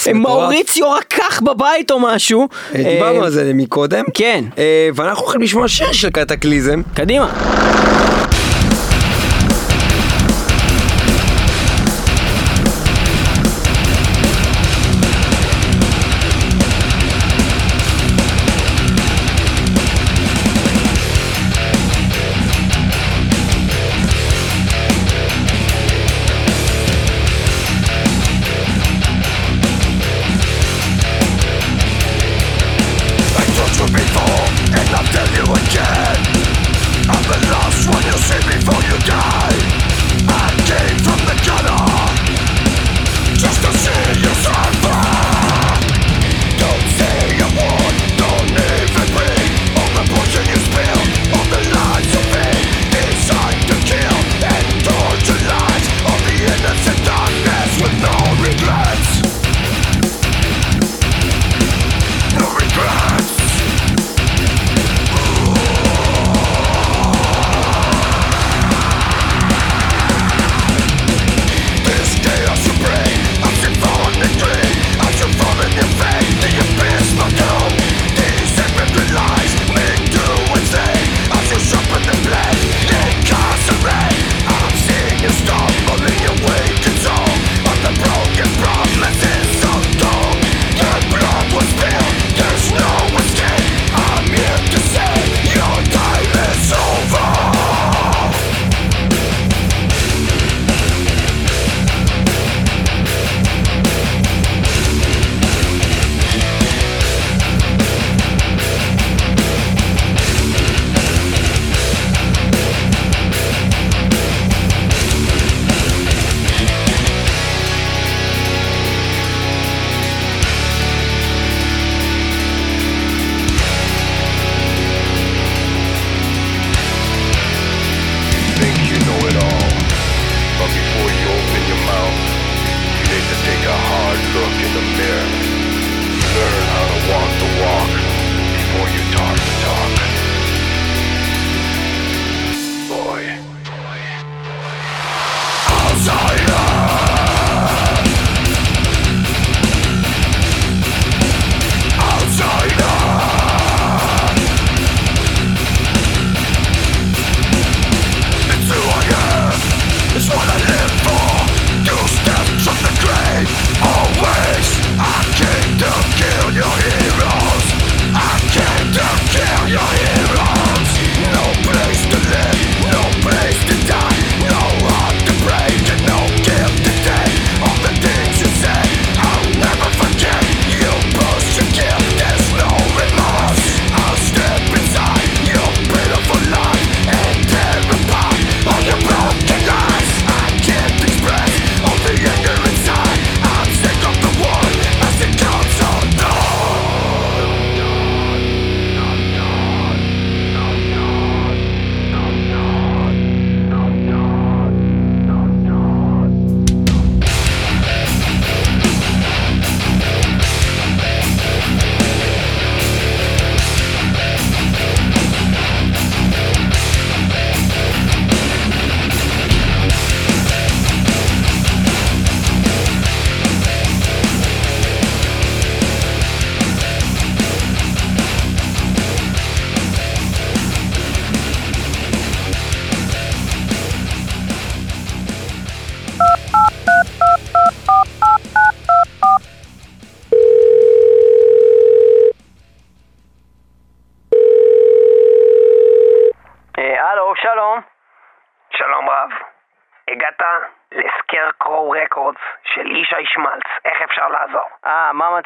שמאוריציו 0.03 0.91
רקח 0.91 1.41
בבית 1.41 1.91
או 1.91 1.99
משהו. 1.99 2.47
אה, 2.75 2.83
דיברנו 2.83 3.19
אה, 3.19 3.25
על 3.25 3.31
זה 3.31 3.51
מקודם. 3.53 4.03
כן. 4.13 4.43
ואנחנו 4.95 5.23
הולכים 5.23 5.41
לשמוע 5.41 5.67
שיר 5.67 5.91
של 5.91 6.09
קטקליזם. 6.09 6.81
קדימה. 6.93 7.27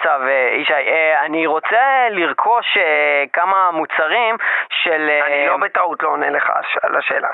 המצב, 0.09 0.27
אה, 0.27 0.49
ישי? 0.55 0.73
אה, 0.73 1.25
אני 1.25 1.47
רוצה 1.47 2.07
לרכוש 2.09 2.77
אה, 2.77 3.23
כמה 3.33 3.71
מוצרים 3.71 4.35
של... 4.69 5.09
אני 5.25 5.47
לא 5.47 5.57
בטעות 5.57 6.03
לא 6.03 6.09
עונה 6.09 6.29
לך 6.29 6.49
על 6.81 6.95
השאלה. 6.95 7.29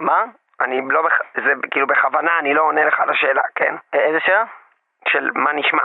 מה? 0.00 0.24
אני 0.60 0.80
לא, 0.90 1.02
בכ... 1.02 1.20
זה 1.34 1.52
כאילו 1.70 1.86
בכוונה 1.86 2.38
אני 2.38 2.54
לא 2.54 2.62
עונה 2.62 2.84
לך 2.84 3.00
על 3.00 3.10
השאלה, 3.10 3.42
כן? 3.54 3.74
איזה 3.92 4.20
שאלה? 4.20 4.44
של 5.08 5.30
מה 5.34 5.52
נשמע. 5.52 5.82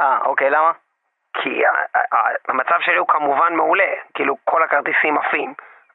אה, 0.00 0.18
אוקיי, 0.24 0.50
למה? 0.50 0.72
כי 1.42 1.62
המצב 2.48 2.80
שלי 2.80 2.96
הוא 2.96 3.08
כמובן 3.08 3.54
מעולה, 3.54 3.92
כאילו 4.14 4.36
כל 4.44 4.62
הכרטיסים 4.62 5.18
עפים. 5.18 5.54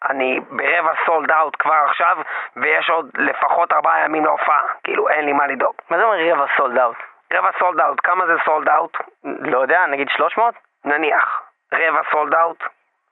אני 0.09 0.39
ברבע 0.39 0.93
סולד 1.05 1.31
אאוט 1.31 1.55
כבר 1.59 1.83
עכשיו, 1.89 2.17
ויש 2.55 2.89
עוד 2.89 3.09
לפחות 3.17 3.71
ארבעה 3.71 4.05
ימים 4.05 4.25
להופעה, 4.25 4.63
כאילו 4.83 5.09
אין 5.09 5.25
לי 5.25 5.33
מה 5.33 5.47
לדאוג. 5.47 5.75
מה 5.89 5.97
זה 5.97 6.03
אומר 6.03 6.17
רבע 6.31 6.45
סולד 6.57 6.77
אאוט? 6.77 6.97
רבע 7.33 7.49
sold 7.59 7.79
out, 7.81 7.99
כמה 8.03 8.25
זה 8.25 8.33
sold 8.45 8.69
out? 8.69 8.97
לא 9.23 9.57
יודע, 9.59 9.85
נגיד 9.85 10.09
300? 10.09 10.55
נניח. 10.85 11.41
רבע 11.73 12.01
sold 12.11 12.35
out? 12.35 12.63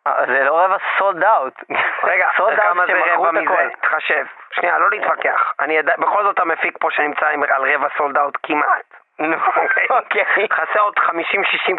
אה, 0.08 0.26
זה 0.28 0.44
לא 0.44 0.60
רבע 0.66 0.78
סולד 0.98 1.24
אאוט. 1.24 1.54
רגע, 2.04 2.28
sold 2.38 2.58
כמה 2.60 2.82
out 2.84 2.88
זה 2.92 3.14
רבע 3.14 3.32
מזה? 3.32 3.70
תחשב. 3.82 4.26
שנייה, 4.52 4.78
לא 4.80 4.90
להתווכח. 4.90 5.54
אני 5.60 5.78
בכל 5.98 6.24
זאת 6.24 6.40
המפיק 6.40 6.78
פה 6.82 6.92
שנמצא 6.92 7.28
עם- 7.28 7.44
על 7.44 7.74
רבע 7.74 7.88
sold 7.98 8.18
out 8.18 8.38
כמעט. 8.44 8.87
נו, 9.20 9.36
אוקיי. 9.48 9.86
אוקיי. 9.90 10.24
חסר 10.52 10.80
עוד 10.80 10.94
50-60 11.00 11.12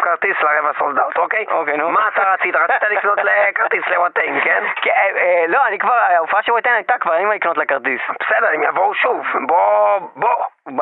כרטיס 0.03 0.37
לרבע 0.41 0.71
sold 0.79 0.99
out, 0.99 1.17
אוקיי? 1.17 1.45
אוקיי, 1.51 1.77
נו. 1.77 1.89
מה 1.89 2.07
אתה 2.07 2.33
רצית? 2.33 2.55
רצית 2.55 2.83
לקנות 2.89 3.19
לכרטיס 3.27 3.87
ל 3.87 3.93
Watain, 3.93 4.39
כן? 4.43 4.63
כן, 4.81 4.91
אה, 4.97 5.09
אה, 5.17 5.45
לא, 5.47 5.59
אני 5.67 5.79
כבר, 5.79 5.93
ההופעה 5.93 6.43
של 6.43 6.51
Watain 6.51 6.69
הייתה 6.73 6.97
כבר, 6.97 7.15
אין 7.15 7.27
מה 7.27 7.35
לקנות 7.35 7.57
לכרטיס. 7.57 8.01
בסדר, 8.19 8.47
הם 8.53 8.63
יבואו 8.63 8.93
שוב. 8.93 9.25
בוא, 9.47 9.99
בוא. 10.15 10.35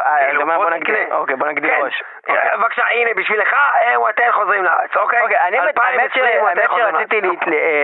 אה, 0.06 0.17
כאילו, 0.28 0.46
בוא 0.46 0.70
תקנה. 0.80 0.98
אוקיי, 1.15 1.36
בוא 1.36 1.48
נגדיל 1.48 1.72
כן. 1.72 1.82
ראש. 1.84 2.04
אוקיי. 2.30 2.50
בבקשה, 2.58 2.84
הנה, 2.91 3.10
בשבילך, 3.15 3.56
וואטן 3.96 4.32
חוזרים 4.32 4.63
לארץ, 4.63 4.96
אוקיי? 4.98 5.22
אוקיי, 5.22 5.38
אני 5.48 5.58
האמת- 5.60 5.80
האמת 5.80 6.12
ש- 6.13 6.17
2020 6.17 6.41
וואטן 6.43 6.58
האמת 6.60 6.70
חוזרים 6.70 6.96
שרציתי 6.96 7.22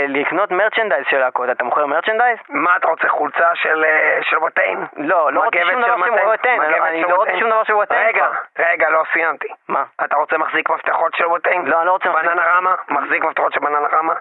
לקנות 0.07 0.51
מרצ'נדייז 0.51 1.05
של 1.09 1.17
להקות, 1.19 1.49
אתה 1.49 1.63
מוכר 1.63 1.85
מרצ'נדייז? 1.85 2.37
מה 2.49 2.75
אתה 2.75 2.87
רוצה, 2.87 3.09
חולצה 3.09 3.55
של 3.55 4.37
וואטן? 4.37 4.83
לא, 4.97 5.31
לא 5.33 5.39
רוצה 5.43 5.57
שום 5.71 5.81
דבר 5.81 5.95
של 6.05 6.11
מגבת 6.11 6.45
אני 6.87 7.01
לא 7.01 7.15
רוצה? 7.15 7.31
שום 7.39 7.49
דבר 7.49 7.63
של 7.63 7.73
וואטן 7.73 7.95
רגע. 7.95 8.27
רגע, 8.63 8.89
לא 8.89 9.03
סיימתי. 9.13 9.47
מה? 9.67 9.83
אתה 10.03 10.15
רוצה 10.15 10.37
מחזיק 10.37 10.69
מפתחות 10.69 11.15
של 11.15 11.25
וואטן? 11.25 11.65
לא, 11.65 11.77
אני 11.77 11.87
לא 11.87 11.91
רוצה 11.91 12.09
מחזיק 12.09 12.25
בננה. 12.25 12.57
רמה? 12.57 12.75
מחזיק 12.89 13.23
מפתחות 13.23 13.53
של 13.53 13.59
בננה 13.59 13.87
רמה? 13.91 14.13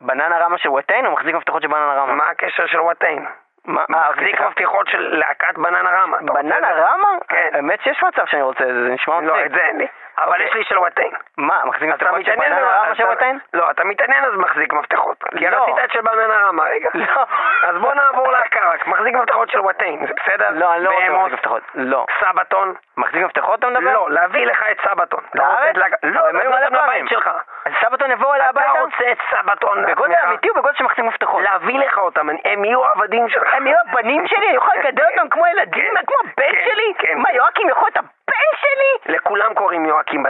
בננה 0.00 0.38
רמה 0.38 0.58
של 0.58 0.68
וואטן 0.68 1.06
או 1.06 1.12
מחזיק 1.12 1.34
מפתחות 1.34 1.62
של 1.62 1.68
בננה 1.68 1.94
רמה? 1.94 2.14
מה 2.14 2.30
הקשר 2.30 2.66
של 2.66 2.80
וואטן? 2.80 3.24
מה? 3.64 3.84
מחזיק. 3.88 4.40
מפתחות 4.40 4.88
של 4.88 5.16
להקת 5.16 5.58
בננה 5.58 5.90
רמה. 5.90 6.16
בננה? 6.16 6.70
רמה? 6.72 7.08
כן. 7.28 7.48
האמת 7.52 7.80
שיש 7.82 8.02
מצב 8.02 8.26
שאני 8.26 8.42
רוצה 8.42 8.64
את 8.64 8.74
זה, 8.74 8.82
זה 8.82 8.88
נשמע 8.88 9.20
לא, 9.20 9.34
מצחיק. 9.34 9.46
את 9.46 9.50
זה 9.50 9.64
אין 9.64 9.78
לי. 9.78 9.86
אבל 10.24 10.32
אוקיי. 10.32 10.46
יש 10.46 10.54
לי 10.54 10.64
של 10.64 10.78
וואטן. 10.78 11.08
מה, 11.36 11.60
מחזיק 11.64 11.88
מפתחות 11.88 12.24
של 12.24 12.36
בננה 12.36 12.56
רמה 12.60 12.94
של 12.94 13.04
וואטן? 13.04 13.36
לא, 13.54 13.70
אתה 13.70 13.84
מתעניין 13.84 14.24
אז 14.24 14.32
מחזיק 14.34 14.72
מפתחות. 14.72 15.24
כי 15.38 15.48
לא. 15.50 15.56
רצית 15.56 15.84
את 15.84 15.92
של 15.92 16.00
בננה 16.00 16.34
רמה 16.48 16.62
רגע. 16.62 16.90
לא. 16.94 17.24
אז 17.62 17.76
בוא 17.76 17.94
נעבור 17.94 18.32
להקה 18.32 18.60
רק. 18.70 18.86
מחזיק 18.86 19.14
מפתחות 19.14 19.50
של 19.50 19.60
וואטן, 19.60 20.06
זה 20.06 20.12
בסדר? 20.22 20.48
לא, 20.50 20.74
אני 20.74 20.84
לא 20.84 20.90
רוצה 20.90 21.08
מחזיק 21.10 21.32
מפתחות. 21.32 21.62
לא. 21.74 22.06
סבתון? 22.20 22.74
מחזיק 22.96 23.22
מפתחות 23.22 23.58
אתה 23.58 23.68
מדבר? 23.68 23.92
לא, 23.92 24.10
להביא 24.10 24.46
לך 24.46 24.64
את 24.70 24.76
סבתון. 24.84 25.20
לארץ? 25.34 25.76
את 25.76 25.92
לא, 26.02 26.28
הם 26.28 26.36
היו. 26.36 26.50
לבית 26.70 27.08
שלך. 27.08 27.30
אז 27.64 27.72
סבתון 27.80 28.10
יבואו 28.10 28.34
אליי 28.34 28.46
הביתה? 28.46 28.72
אתה 28.72 28.80
רוצה 28.80 29.12
את 29.12 29.18
סבתון 29.30 29.86
בגודל? 29.86 30.14
אמיתי 30.24 30.48
או 30.48 30.54
בגודל 30.54 30.74
שמחזיק 30.78 31.04
מפתחות? 31.04 31.42
להביא 31.42 31.78
לך 31.78 31.98
אותם, 31.98 32.28
הם 32.44 32.64
יהיו 32.64 32.84
עבדים 32.84 33.28
שלך. 33.28 33.54
הם 33.54 33.66
יהיו 33.66 33.78
הבנים 33.88 34.26
שלי? 34.26 34.48
אני 34.48 34.56
יכול 34.56 34.74
לגדל 34.76 35.02
כן, 35.02 35.18
אותם 35.18 35.28
כמו 35.28 35.46
ילדים? 35.46 35.94
כן, 35.94 36.06
כמו 36.06 36.16
הבן 36.20 36.52
כן, 36.52 36.64
שלי? 36.64 36.94
כן. 36.98 37.18
מה, 37.18 37.32
יואקים 37.32 37.68
יכול 37.68 37.88
להיות 37.94 38.17
הבן 38.28 38.58
שלי? 38.60 39.14
לכולם 39.16 39.54
קוראים 39.54 39.84
יואקים. 39.86 40.24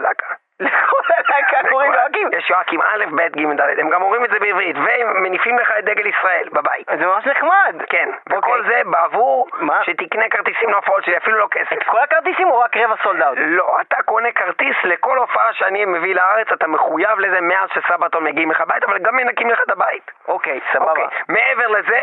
לכל 0.60 1.00
הלהקה 1.16 1.68
קוראים. 1.68 1.92
יואקים? 1.92 2.28
יש 2.32 2.50
יואקים 2.50 2.80
א', 2.82 3.04
ב', 3.16 3.20
ג', 3.20 3.60
ד', 3.60 3.78
הם 3.78 3.90
גם 3.90 4.02
אומרים 4.02 4.24
את 4.24 4.30
זה 4.30 4.38
בעברית, 4.38 4.76
והם 4.76 5.22
מניפים 5.22 5.58
לך 5.58 5.72
את 5.78 5.84
דגל 5.84 6.06
ישראל 6.06 6.48
בבית. 6.52 6.86
זה 6.98 7.06
ממש 7.06 7.26
נחמד. 7.26 7.74
כן, 7.88 8.08
אוקיי. 8.26 8.38
וכל 8.38 8.62
זה 8.66 8.82
בעבור? 8.84 9.48
שתקנה 9.82 10.28
כרטיסים 10.28 10.70
להופעות 10.70 11.04
שלי, 11.04 11.16
אפילו 11.16 11.38
לא 11.38 11.48
כסף. 11.50 11.72
את 11.72 11.82
כל 11.82 12.00
הכרטיסים 12.00 12.50
או 12.50 12.58
רק 12.58 12.76
רבע 12.76 12.94
סולד 13.02 13.22
אאוט? 13.22 13.38
לא, 13.40 13.78
אתה 13.80 13.96
קונה 14.02 14.32
כרטיס 14.32 14.76
לכל 14.84 15.18
הופעה 15.18 15.52
שאני 15.52 15.84
מביא 15.84 16.14
לארץ, 16.14 16.52
אתה 16.52 16.66
מחויב 16.66 17.18
לזה 17.18 17.40
מאז 17.40 17.68
שסבתון 17.74 18.24
מגיעים 18.24 18.50
לך 18.50 18.60
הביתה, 18.60 18.86
אבל 18.86 18.98
גם 18.98 19.16
מנקים 19.16 19.50
לך 19.50 19.60
את 19.66 19.70
הבית. 19.70 20.10
אוקיי, 20.28 20.60
סבבה. 20.72 20.90
אוקיי, 20.90 21.06
מעבר 21.28 21.68
לזה. 21.68 21.98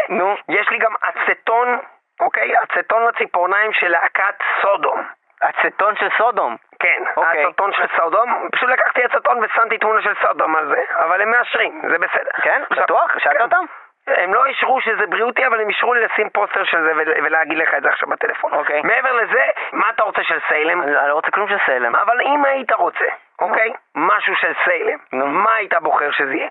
יש 0.49 0.69
לי 0.69 0.77
גם 0.77 0.93
אצטון, 1.09 1.79
אוקיי? 2.19 2.51
אצטון 2.63 3.05
לציפורניים 3.05 3.73
של 3.73 3.87
להקת 3.87 4.35
סודום. 4.61 5.03
אצטון 5.49 5.95
של 5.95 6.07
סודום. 6.17 6.55
כן, 6.79 7.03
אוקיי. 7.17 7.45
האצטון 7.45 7.71
של 7.73 7.83
סודום, 7.97 8.47
פשוט 8.51 8.69
לקחתי 8.69 9.05
אצטון 9.05 9.43
ושמתי 9.43 9.77
תמונה 9.77 10.01
של 10.01 10.13
סודום 10.27 10.55
על 10.55 10.67
זה, 10.67 10.81
אבל 10.95 11.21
הם 11.21 11.31
מאשרים, 11.31 11.81
זה 11.89 11.97
בסדר. 11.97 12.31
כן? 12.41 12.61
בטוח? 12.71 13.19
שאלת 13.19 13.37
כן. 13.37 13.43
אותם? 13.43 13.65
הם 14.07 14.33
לא 14.33 14.45
אישרו 14.45 14.81
שזה 14.81 15.07
בריאותי, 15.07 15.47
אבל 15.47 15.61
הם 15.61 15.69
אישרו 15.69 15.93
לי 15.93 16.05
לשים 16.05 16.29
פוסטר 16.29 16.63
של 16.63 16.83
זה 16.83 16.91
ול- 16.95 17.25
ולהגיד 17.25 17.57
לך 17.57 17.73
את 17.77 17.83
זה 17.83 17.89
עכשיו 17.89 18.09
בטלפון. 18.09 18.53
אוקיי. 18.53 18.81
מעבר 18.81 19.11
לזה, 19.13 19.43
מה 19.73 19.89
אתה 19.89 20.03
רוצה 20.03 20.23
של 20.23 20.39
סיילם? 20.47 20.81
אני 20.81 20.97
אני 20.97 21.09
לא 21.09 21.13
רוצה 21.13 21.31
כלום 21.31 21.47
של 21.49 21.57
סלם. 21.65 21.95
אבל 21.95 22.21
אם 22.21 22.45
היית 22.45 22.71
רוצה, 22.71 23.05
אוקיי? 23.41 23.73
משהו 23.95 24.35
של 24.35 24.51
סיילם, 24.63 24.97
נו. 25.13 25.27
מה 25.27 25.53
היית 25.55 25.73
בוחר 25.73 26.11
שזה 26.11 26.33
יהיה? 26.35 26.47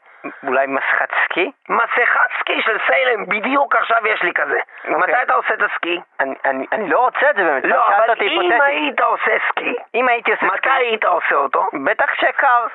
אולי 0.46 0.66
מסכת 0.66 1.08
סקי? 1.24 1.50
מסכת 1.68 2.28
סקי 2.40 2.62
של 2.62 2.76
סיילם, 2.86 3.26
בדיוק 3.26 3.74
עכשיו 3.76 4.06
יש 4.06 4.22
לי 4.22 4.32
כזה. 4.34 4.58
מתי 4.84 5.22
אתה 5.22 5.34
עושה 5.34 5.54
את 5.54 5.62
הסקי? 5.62 6.00
אני, 6.20 6.34
אני, 6.44 6.66
אני 6.72 6.88
לא 6.90 6.98
רוצה 7.00 7.30
את 7.30 7.36
זה 7.36 7.44
באמת, 7.44 7.64
לא, 7.64 7.88
אבל 7.88 8.14
אם. 8.22 8.60
היית 8.60 9.00
עושה 9.00 9.32
סקי, 9.48 9.74
אם 9.94 10.08
הייתי 10.08 10.32
עושה 10.32 10.46
מתי 10.46 10.58
סקי, 10.58 10.70
היית 10.70 11.04
עושה 11.04 11.34
אותו? 11.34 11.66
בטח 11.84 12.14
שקר. 12.14 12.66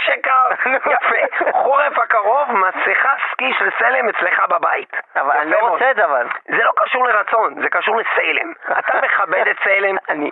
שקר, 0.00 0.48
יפה. 0.92 1.50
חורף 1.52 1.98
הקרוב, 1.98 2.48
מסכה 2.52 3.14
סקי 3.32 3.52
של 3.58 3.68
סלם 3.78 4.08
אצלך 4.08 4.42
בבית. 4.48 4.96
אבל 5.16 5.36
אני 5.36 5.50
לא. 5.50 5.58
רוצה 5.58 5.90
את 5.90 5.96
זה 5.96 6.04
אבל. 6.04 6.26
זה 6.48 6.64
לא 6.64 6.72
קשור 6.76 7.08
לרצון, 7.08 7.62
זה 7.62 7.68
קשור 7.68 7.96
לסלם. 7.96 8.52
אתה 8.78 8.92
מכבד 9.02 9.48
את 9.50 9.56
סלם, 9.64 9.96
אני... 10.08 10.30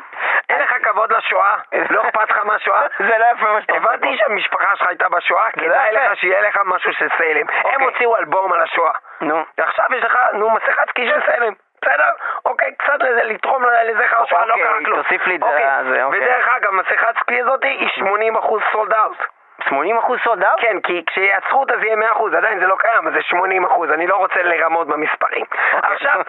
אין 0.50 0.62
לך 0.62 0.74
כבוד 0.82 1.12
לשואה? 1.12 1.56
לא 1.90 2.02
אכפת 2.02 2.30
לך 2.30 2.38
מהשואה? 2.44 2.82
זה 2.98 3.18
לא 3.18 3.26
יפה 3.34 3.52
מה 3.52 3.60
שאתה 3.60 3.72
עושה 3.72 3.88
הבנתי. 3.88 4.16
שהמשפחה 4.16 4.76
שלך 4.76 4.88
הייתה 4.88 5.08
בשואה, 5.08 5.50
כדאי. 5.50 5.92
לך 5.92 6.16
שיהיה 6.16 6.40
לך 6.40 6.60
משהו 6.64 6.92
של 6.92 7.08
סלם. 7.18 7.46
הם 7.48 7.64
אוקיי. 7.64 7.86
הוציאו 7.86 8.16
אלבום 8.16 8.52
על 8.52 8.60
השואה. 8.60 8.92
נו. 9.20 9.44
ועכשיו 9.58 9.86
יש 9.96 10.04
לך, 10.04 10.18
נו, 10.32 10.50
מסכת 10.50 10.88
סקי 10.90 11.08
של 11.08 11.20
סלם. 11.26 11.52
בסדר? 11.82 12.10
אוקיי, 12.44 12.74
קצת 12.74 13.02
לזה, 13.02 13.24
לתרום 13.24 13.64
לזכר 13.84 14.22
השואה, 14.22 14.46
לא 14.46 14.52
אוקיי, 14.52 14.66
קרה 14.66 14.84
כלום. 14.84 15.02
תוסיף 15.02 15.26
לי 15.26 15.34
את 15.34 15.40
זה, 15.40 15.46
אוקיי. 15.46 16.02
אוקיי. 16.02 16.20
ודרך 16.20 16.48
אגב, 16.48 16.70
מסכת 16.70 17.14
סקי 17.20 17.40
הזאת 17.40 17.64
היא 17.64 17.88
80% 17.88 18.72
sold 18.72 18.92
out. 18.92 19.16
80 19.64 19.98
אחוז 19.98 20.18
sold 20.24 20.44
out? 20.44 20.60
כן, 20.60 20.80
כי 20.80 21.04
כשייצרו 21.06 21.60
אותה 21.60 21.74
זה 21.80 21.86
יהיה 21.86 21.96
100%, 21.96 22.36
עדיין 22.36 22.60
זה 22.60 22.66
לא 22.66 22.76
קיים, 22.78 23.10
זה 23.10 23.20
80%, 23.90 23.94
אני 23.94 24.06
לא 24.06 24.16
רוצה 24.16 24.42
לרמות 24.42 24.86
במספרים. 24.86 25.44
אוקיי. 25.72 25.92
עכשיו, 25.92 26.20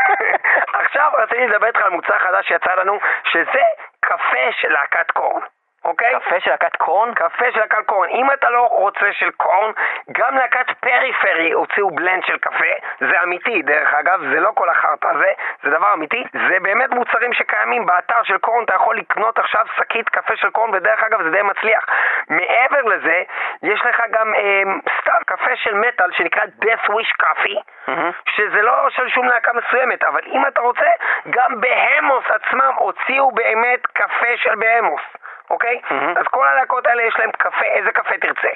עכשיו 0.84 1.10
רציתי 1.18 1.46
לדבר 1.46 1.66
איתך 1.66 1.82
על 1.82 1.90
מוצר 1.90 2.18
חדש 2.18 2.48
שיצא 2.48 2.74
לנו, 2.74 2.98
שזה 3.24 3.62
קפה 4.00 4.52
של 4.60 4.72
להקת 4.72 5.10
Korn. 5.10 5.40
אוקיי? 5.84 6.12
קפה 6.14 6.40
של 6.40 6.50
להקת 6.50 6.76
Korn? 6.76 7.14
קפה 7.14 7.44
של 7.52 7.60
להקת 7.60 7.86
Korn. 7.86 8.08
אם 8.08 8.30
אתה 8.30 8.50
לא 8.50 8.66
רוצה 8.70 9.12
של 9.12 9.30
Korn, 9.30 9.70
גם 10.12 10.36
להקת 10.36 10.66
פריפרי 10.80 11.52
הוציאו 11.52 11.90
בלנד 11.90 12.24
של 12.24 12.38
קפה. 12.38 12.72
זה 13.00 13.22
אמיתי, 13.22 13.62
דרך 13.62 13.94
אגב, 13.94 14.20
זה 14.20 14.40
לא 14.40 14.50
כל 14.54 14.68
החרטא 14.68 15.06
הזה, 15.06 15.32
זה 15.62 15.70
דבר 15.70 15.94
אמיתי. 15.94 16.24
זה 16.48 16.56
באמת 16.62 16.90
מוצרים 16.90 17.32
שקיימים 17.32 17.86
באתר 17.86 18.22
של 18.22 18.38
קורן, 18.38 18.64
אתה 18.64 18.74
יכול 18.74 18.96
לקנות 18.96 19.38
עכשיו 19.38 19.66
שקית 19.76 20.08
קפה 20.08 20.36
של 20.36 20.50
קורן, 20.50 20.74
ודרך 20.74 21.02
אגב 21.02 21.22
זה 21.22 21.30
די 21.30 21.42
מצליח. 21.42 21.86
מעבר 22.28 22.82
לזה, 22.82 23.22
יש 23.62 23.80
לך 23.84 24.02
גם 24.10 24.34
אה, 24.34 24.62
סתם 25.00 25.22
קפה 25.26 25.56
של 25.56 25.74
מטאל 25.74 26.12
שנקרא 26.12 26.42
Death 26.62 26.90
Wish 26.90 27.24
Coffee, 27.24 27.60
מהמם. 27.88 28.10
שזה 28.34 28.62
לא 28.62 28.90
של 28.90 29.08
שום 29.08 29.26
להקה 29.26 29.52
מסוימת, 29.52 30.04
אבל 30.04 30.20
אם 30.26 30.46
אתה 30.46 30.60
רוצה, 30.60 30.86
גם 31.30 31.60
בהמוס 31.60 32.24
עצמם 32.28 32.72
הוציאו 32.76 33.30
באמת 33.30 33.86
קפה 33.86 34.36
של 34.36 34.54
בהמוס. 34.54 35.02
אוקיי? 35.50 35.80
מהמם. 35.90 36.14
אז 36.16 36.24
כל 36.30 36.46
הלהקות 36.48 36.86
האלה 36.86 37.02
יש 37.02 37.14
להם 37.18 37.30
קפה, 37.38 37.64
איזה 37.76 37.90
קפה 37.92 38.14
תרצה? 38.20 38.48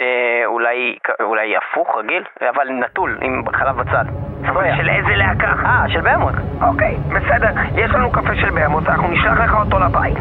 אה, 0.00 0.42
אולי, 0.46 0.98
אולי 1.20 1.56
הפוך, 1.56 1.96
רגיל? 1.98 2.24
אבל 2.48 2.68
נטול, 2.68 3.18
עם 3.22 3.42
חלב 3.52 3.76
בצד. 3.76 4.04
אבל 4.48 4.76
של 4.76 4.88
איזה 4.88 5.16
להקה? 5.16 5.52
אה, 5.66 5.84
של 5.88 6.00
בהמות. 6.00 6.34
אוקיי, 6.62 6.96
בסדר. 7.08 7.48
יש 7.76 7.90
לנו 7.90 8.12
קפה 8.12 8.34
של 8.40 8.50
בהמות, 8.50 8.88
אנחנו 8.88 9.08
נשלח 9.08 9.40
לך 9.40 9.54
אותו 9.54 9.78
לבית. 9.78 10.16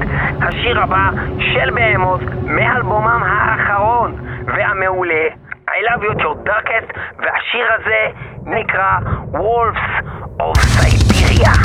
השיר 0.47 0.83
הבא 0.83 1.09
של 1.39 1.69
בהמות, 1.71 2.21
מאלבומם 2.47 3.23
האחרון 3.25 4.15
והמעולה, 4.45 5.27
I 5.69 5.81
love 5.89 6.03
you 6.03 6.13
your 6.21 6.35
darkest, 6.49 6.99
והשיר 7.17 7.73
הזה 7.73 8.07
נקרא 8.45 8.97
Wolves 9.33 10.03
of 10.39 10.57
Siberia. 10.57 11.62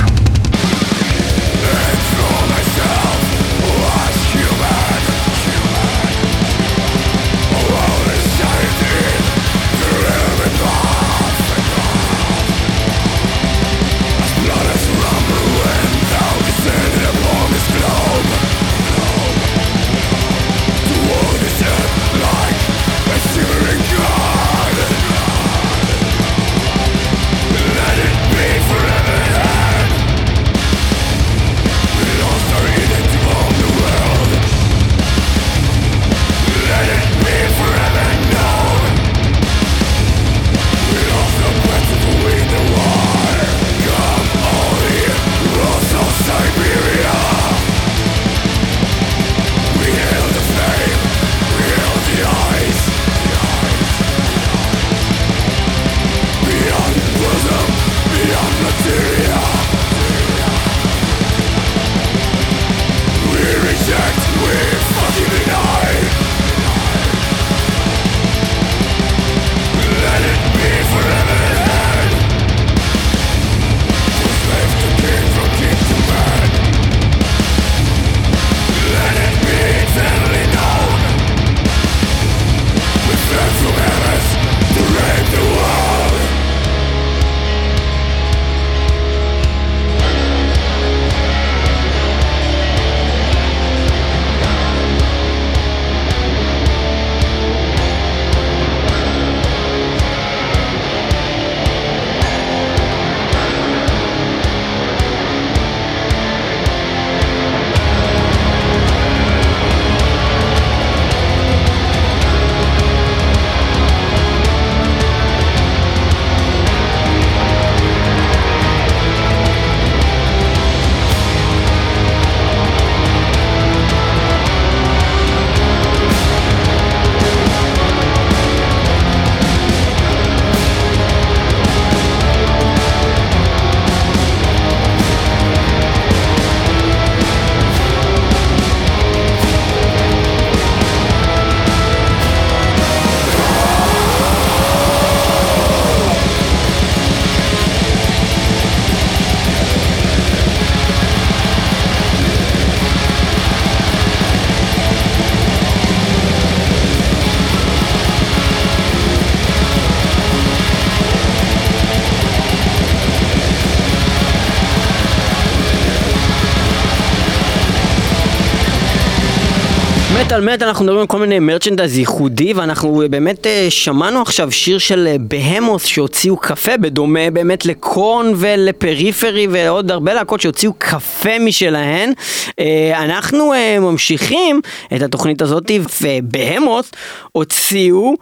מטאל 170.28 170.54
מטאל 170.54 170.68
אנחנו 170.68 170.84
מדברים 170.84 171.00
על 171.00 171.06
כל 171.06 171.18
מיני 171.18 171.38
merchandise 171.38 171.98
ייחודי 171.98 172.52
ואנחנו 172.52 173.02
באמת 173.10 173.46
אה, 173.46 173.66
שמענו 173.70 174.22
עכשיו 174.22 174.52
שיר 174.52 174.78
של 174.78 175.06
אה, 175.06 175.16
Behemoth 175.18 175.86
שהוציאו 175.86 176.36
קפה 176.36 176.76
בדומה 176.76 177.30
באמת 177.32 177.66
ל 177.66 177.79
Korn 177.79 178.32
ולפריפרי 178.36 179.46
ועוד 179.50 179.90
הרבה 179.90 180.14
להקות 180.14 180.40
שהוציאו 180.40 180.72
קפה 180.78 181.38
משלהן. 181.40 182.12
אה, 182.58 183.04
אנחנו 183.04 183.54
אה, 183.54 183.80
ממשיכים 183.80 184.60
את 184.96 185.02
התוכנית 185.02 185.42
הזאת 185.42 185.70
ו 186.02 186.12
Behemoth 186.12 186.90
הוציאו 187.32 188.14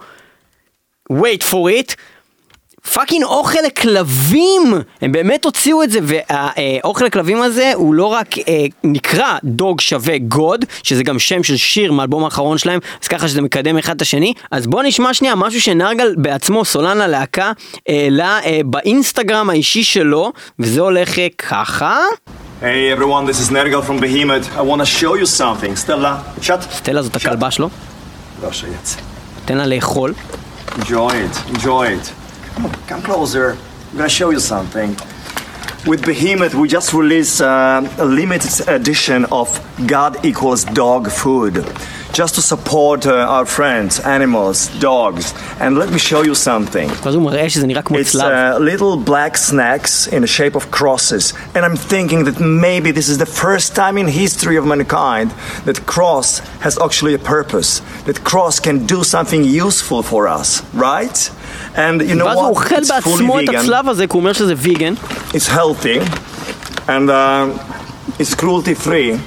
wait 1.13 1.43
for 1.51 1.81
it, 1.81 1.95
fucking 2.93 3.23
אוכל 3.23 3.59
לכלבים! 3.65 4.73
הם 5.01 5.11
באמת 5.11 5.45
הוציאו 5.45 5.83
את 5.83 5.91
זה, 5.91 5.99
והאוכל 6.03 7.05
לכלבים 7.05 7.41
הזה 7.41 7.71
הוא 7.75 7.93
לא 7.93 8.05
רק 8.05 8.37
אה, 8.37 8.65
נקרא 8.83 9.37
Dog 9.43 9.81
שווה 9.81 10.17
God, 10.17 10.65
שזה 10.83 11.03
גם 11.03 11.19
שם 11.19 11.43
של 11.43 11.57
שיר 11.57 11.91
מהאלבום 11.91 12.23
האחרון 12.23 12.57
שלהם, 12.57 12.79
אז 13.01 13.07
ככה 13.07 13.27
שזה 13.27 13.41
מקדם 13.41 13.77
אחד 13.77 13.95
את 13.95 14.01
השני. 14.01 14.33
אז 14.51 14.67
בואו 14.67 14.83
נשמע 14.83 15.13
שנייה 15.13 15.35
משהו 15.35 15.61
של 15.61 15.84
נרגל 15.84 16.15
בעצמו, 16.17 16.65
סולן 16.65 17.01
הלהקה, 17.01 17.51
העלה 17.87 18.39
אה, 18.45 18.59
באינסטגרם 18.65 19.49
האישי 19.49 19.83
שלו, 19.83 20.31
וזה 20.59 20.81
הולך 20.81 21.19
אה, 21.19 21.27
ככה. 21.37 21.99
Hey 22.61 22.91
everyone, 22.97 23.25
this 23.25 23.39
is 23.39 23.51
Nergal 23.51 23.83
from 23.87 23.99
Behemoth. 23.99 24.45
I 24.57 24.61
want 24.61 24.81
to 24.81 24.85
show 24.85 25.13
you 25.15 25.25
something. 25.25 25.75
Stella, 25.85 26.41
shut. 26.41 26.61
סטלה 26.71 27.01
זאת 27.01 27.15
הכלבה 27.15 27.51
שלו, 27.51 27.69
לא 28.43 28.51
שיצא. 28.51 28.99
תן 29.45 29.57
לה 29.57 29.65
לאכול. 29.65 30.13
Enjoy 30.79 31.11
it, 31.11 31.55
enjoy 31.55 31.87
it. 31.87 32.26
Come, 32.57 32.71
come 32.87 33.01
closer. 33.03 33.51
I'm 33.91 33.97
gonna 33.97 34.09
show 34.09 34.31
you 34.31 34.39
something. 34.39 34.95
With 35.85 36.03
Behemoth, 36.03 36.55
we 36.55 36.67
just 36.67 36.91
released 36.91 37.39
uh, 37.39 37.87
a 37.99 38.03
limited 38.03 38.67
edition 38.67 39.25
of 39.25 39.47
God 39.85 40.25
Equals 40.25 40.63
Dog 40.63 41.11
Food, 41.11 41.63
just 42.13 42.33
to 42.33 42.41
support 42.41 43.05
uh, 43.05 43.13
our 43.13 43.45
friends, 43.45 43.99
animals, 43.99 44.69
dogs. 44.79 45.35
And 45.59 45.77
let 45.77 45.91
me 45.91 45.99
show 45.99 46.23
you 46.23 46.33
something. 46.33 46.89
It's 48.01 48.15
uh, 48.15 48.57
little 48.59 48.97
black 48.97 49.37
snacks 49.37 50.07
in 50.07 50.21
the 50.21 50.27
shape 50.27 50.55
of 50.55 50.71
crosses. 50.71 51.35
And 51.53 51.63
I'm 51.63 51.75
thinking 51.77 52.23
that 52.23 52.39
maybe 52.39 52.89
this 52.89 53.07
is 53.07 53.19
the 53.19 53.27
first 53.27 53.75
time 53.75 53.99
in 53.99 54.07
history 54.07 54.57
of 54.57 54.65
mankind 54.65 55.29
that 55.65 55.85
cross 55.85 56.39
has 56.61 56.79
actually 56.79 57.13
a 57.13 57.19
purpose, 57.19 57.81
that 58.05 58.23
cross 58.23 58.59
can 58.59 58.87
do 58.87 59.03
something 59.03 59.43
useful 59.43 60.01
for 60.01 60.27
us, 60.27 60.63
right? 60.73 61.29
And 61.76 61.78
you 62.02 62.14
know 62.14 62.24
ואז 62.24 62.36
הוא 62.36 62.44
what? 62.44 62.48
אוכל 62.48 62.74
It's 62.74 62.86
fully 62.86 62.92
בעצמו 62.92 63.40
את 63.40 63.48
vegan. 63.48 63.56
הצלב 63.56 63.88
הזה, 63.88 64.06
כי 64.06 64.12
הוא 64.12 64.20
אומר 64.20 64.32
שזה 64.32 64.54
ויגן. 64.56 64.94
It's 65.32 65.48
healthy, 65.48 66.00
and 66.88 67.08
uh, 67.10 68.20
it's 68.20 68.34
cruelty 68.34 68.74
free. 68.86 69.18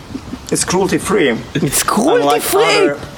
It's 0.52 0.63
cruelty 0.63 1.00
free. 1.10 1.30
It's 1.56 1.84
cruelty 1.84 2.22
Unlike 2.22 2.41
free. 2.41 2.60
other 2.62 2.82
original 2.91 3.09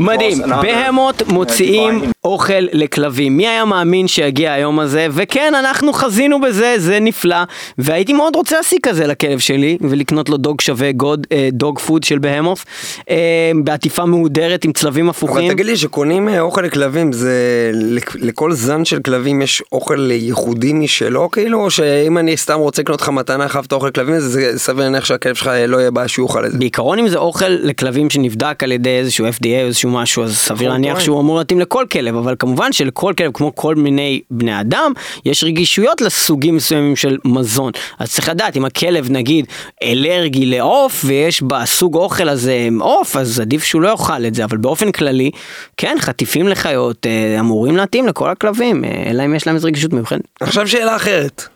מדהים, 0.00 0.38
Behemoth 0.62 1.22
מוציאים 1.28 2.00
אוכל 2.24 2.52
לכלבים. 2.72 3.36
מי 3.36 3.48
היה 3.48 3.64
מאמין 3.64 4.08
שיגיע 4.08 4.52
היום 4.52 4.80
הזה? 4.80 5.06
וכן, 5.10 5.52
אנחנו 5.58 5.92
חזינו 5.92 6.40
בזה, 6.40 6.74
זה 6.78 7.00
נפלא. 7.00 7.36
והייתי 7.78 8.12
מאוד 8.12 8.36
רוצה 8.36 8.56
להשיג 8.56 8.78
כזה 8.82 9.06
לכלב 9.06 9.38
שלי, 9.38 9.78
ולקנות 9.80 10.28
לו 10.28 10.36
Dog 10.36 10.60
שווה 10.60 10.92
God, 10.92 11.26
אה, 11.32 11.48
dog 11.52 11.78
food 11.78 12.04
של 12.04 12.18
Behemoth, 12.18 12.64
אה, 13.10 13.16
בעטיפה 13.64 14.04
מהודרת 14.04 14.64
עם 14.64 14.72
צלבים 14.72 15.04
אבל 15.04 15.10
הפוכים. 15.10 15.52
תגיד 15.52 15.66
לי, 15.66 15.76
שקונים 15.76 16.28
אה, 16.28 16.40
אוכל 16.40 16.62
לכלבים, 16.62 17.12
זה 17.12 17.34
לכ- 17.74 18.16
לכל 18.20 18.52
זן 18.52 18.84
של 18.84 18.98
כלבים 18.98 19.42
יש 19.42 19.62
אוכל 19.72 20.10
ייחודי 20.10 20.72
משלו, 20.72 21.30
כאילו, 21.30 21.60
או 21.64 21.70
שאם 21.70 22.18
אני 22.18 22.36
סתם 22.36 22.58
רוצה 22.58 22.82
לקנות 22.82 23.00
לך 23.00 23.08
מתנה 23.08 23.48
חייב 23.48 23.64
את 23.68 23.72
האוכל 23.72 23.86
לכלבים, 23.88 24.18
זה- 24.18 24.52
סביר 24.58 24.84
להניח 24.84 25.04
שהכלב 25.04 25.34
שלך 25.34 25.50
לא 25.68 25.76
יהיה 25.76 25.90
בעיה 25.90 26.08
שהוא 26.08 26.26
יאכל 26.28 26.46
את 26.46 26.52
זה. 26.52 26.58
בעיקרון 26.58 26.98
אם 26.98 27.08
זה 27.08 27.18
אוכל 27.18 27.48
לכלבים 27.48 28.10
שנבדק 28.10 28.62
על 28.62 28.72
ידי 28.72 28.98
איזשהו 28.98 29.26
FDA 29.28 29.45
או 29.54 29.66
איזשהו 29.66 29.90
משהו 29.90 30.22
אז 30.22 30.36
סביר 30.36 30.70
להניח. 30.70 31.00
שהוא 31.00 31.20
אמור 31.20 31.38
להתאים 31.38 31.60
לכל 31.60 31.84
כלב 31.92 32.16
אבל 32.16 32.34
כמובן 32.38 32.72
שלכל 32.72 33.12
כלב 33.18 33.30
כמו 33.34 33.54
כל 33.54 33.74
מיני 33.74 34.20
בני 34.30 34.60
אדם 34.60 34.92
יש 35.24 35.44
רגישויות 35.44 36.00
לסוגים 36.00 36.56
מסוימים 36.56 36.96
של 36.96 37.18
מזון 37.24 37.72
אז 37.98 38.12
צריך 38.12 38.28
לדעת 38.28 38.56
אם 38.56 38.64
הכלב 38.64 39.10
נגיד 39.10 39.46
אלרגי 39.82 40.46
לעוף 40.46 41.02
ויש 41.04 41.42
בסוג 41.42 41.94
אוכל 41.94 42.28
הזה 42.28 42.68
עוף 42.80 43.16
אז 43.16 43.40
עדיף 43.40 43.64
שהוא 43.64 43.82
לא 43.82 43.88
יאכל 43.88 44.26
את 44.26 44.34
זה 44.34 44.44
אבל 44.44 44.56
באופן 44.56 44.92
כללי 44.92 45.30
כן 45.76 45.96
חטיפים 46.00 46.48
לחיות 46.48 47.06
אה, 47.06 47.40
אמורים 47.40 47.76
להתאים 47.76 48.06
לכל 48.06 48.30
הכלבים 48.30 48.84
אה, 48.84 49.04
אלא 49.10 49.24
אם 49.24 49.34
יש 49.34 49.46
להם 49.46 49.56
איזו 49.56 49.68
רגישות 49.68 49.92
מיוחדת. 49.92 50.22
עכשיו 50.40 50.68
שאלה 50.68 50.96
אחרת. 50.96 51.48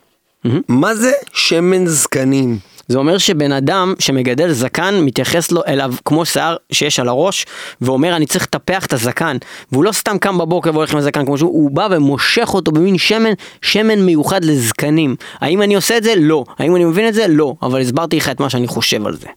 מה 0.68 0.94
זה 0.94 1.12
שמן 1.32 1.86
זקנים? 1.86 2.58
זה 2.90 2.98
אומר 2.98 3.18
שבן 3.18 3.52
אדם 3.52 3.94
שמגדל 3.98 4.52
זקן 4.52 5.00
מתייחס 5.00 5.52
לו 5.52 5.60
אליו 5.66 5.94
כמו 6.04 6.24
שיער 6.24 6.56
שיש 6.72 7.00
על 7.00 7.08
הראש 7.08 7.46
ואומר 7.80 8.16
אני 8.16 8.26
צריך 8.26 8.44
לטפח 8.44 8.86
את 8.86 8.92
הזקן 8.92 9.36
והוא 9.72 9.84
לא 9.84 9.92
סתם 9.92 10.18
קם 10.18 10.38
בבוקר 10.38 10.70
והולך 10.74 10.92
עם 10.92 10.98
הזקן 10.98 11.24
כמו 11.24 11.38
שהוא, 11.38 11.50
הוא 11.50 11.70
בא 11.70 11.88
ומושך 11.90 12.54
אותו 12.54 12.72
במין 12.72 12.98
שמן, 12.98 13.32
שמן 13.62 14.02
מיוחד 14.02 14.44
לזקנים. 14.44 15.16
האם 15.40 15.62
אני 15.62 15.74
עושה 15.74 15.96
את 15.96 16.02
זה? 16.02 16.14
לא. 16.16 16.44
האם 16.58 16.76
אני 16.76 16.84
מבין 16.84 17.08
את 17.08 17.14
זה? 17.14 17.26
לא. 17.28 17.54
אבל 17.62 17.80
הסברתי 17.80 18.16
לך 18.16 18.28
את 18.28 18.40
מה 18.40 18.50
שאני 18.50 18.66
חושב 18.66 19.06
על 19.06 19.16
זה. 19.16 19.28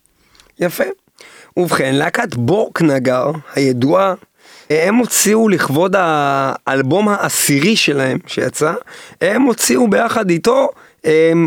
יפה. 0.59 0.83
ובכן, 1.57 1.95
להקת 1.95 2.35
בורק 2.35 2.81
נגר, 2.81 3.31
הידועה, 3.55 4.13
הם 4.69 4.95
הוציאו 4.95 5.49
לכבוד 5.49 5.95
האלבום 5.97 7.09
העשירי 7.09 7.75
שלהם 7.75 8.17
שיצא, 8.27 8.73
הם 9.21 9.41
הוציאו 9.41 9.87
ביחד 9.89 10.29
איתו 10.29 10.69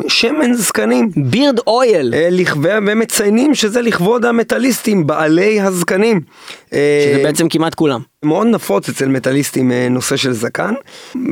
שמן 0.09 0.55
זקנים. 0.55 1.11
בירד 1.16 1.59
אויל. 1.66 2.14
אה, 2.14 2.29
לכבוד- 2.31 2.64
והם 2.66 2.99
מציינים 2.99 3.55
שזה 3.55 3.83
לכבוד 3.83 4.25
המטאליסטים, 4.25 5.07
בעלי 5.07 5.61
הזקנים. 5.61 6.21
אה, 6.73 6.79
שזה 7.14 7.23
בעצם 7.23 7.49
כמעט 7.49 7.75
כולם. 7.75 8.01
מאוד 8.23 8.47
נפוץ 8.47 8.88
אצל 8.88 9.09
מטאליסטים 9.09 9.73
אה, 9.73 9.87
נושא 9.90 10.16
של 10.16 10.33
זקן, 10.33 10.75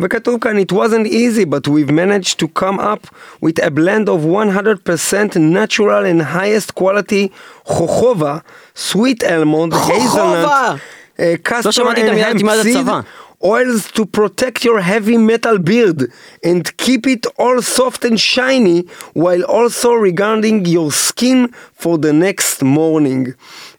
וכתוב 0.03 0.39
כאן 0.41 0.57
It 0.59 0.73
wasn't 0.73 1.07
easy 1.09 1.45
but 1.51 1.69
we've 1.69 1.91
managed 1.91 2.39
to 2.41 2.61
come 2.63 2.79
up 2.79 3.07
with 3.45 3.65
a 3.65 3.71
blend 3.71 4.09
of 4.09 4.25
100% 4.27 5.37
natural 5.37 6.05
and 6.05 6.23
highest 6.37 6.75
quality 6.81 7.29
חוכובה, 7.65 8.37
sweet 8.79 9.23
almond, 9.23 9.75
חוכובה! 9.87 10.75
hazelnut, 10.75 11.19
castor 11.49 11.65
לא 11.65 11.73
שמעתי 11.73 12.03
את 12.05 12.09
המילה, 12.09 12.63
seed, 12.63 12.69
הצבא. 12.79 13.01
Oils 13.45 13.91
to 13.93 14.07
protect 14.07 14.65
your 14.65 14.81
heavy 14.81 15.17
metal 15.17 15.59
beard 15.59 16.11
and 16.43 16.63
keep 16.77 17.07
it 17.07 17.27
all 17.39 17.61
soft 17.61 18.05
and 18.05 18.19
shiny 18.19 18.79
while 19.13 19.45
also 19.57 19.91
regarding 19.93 20.65
your 20.65 20.91
skin 20.91 21.49
for 21.81 21.99
the 21.99 22.13
next 22.13 22.63
morning. 22.63 23.33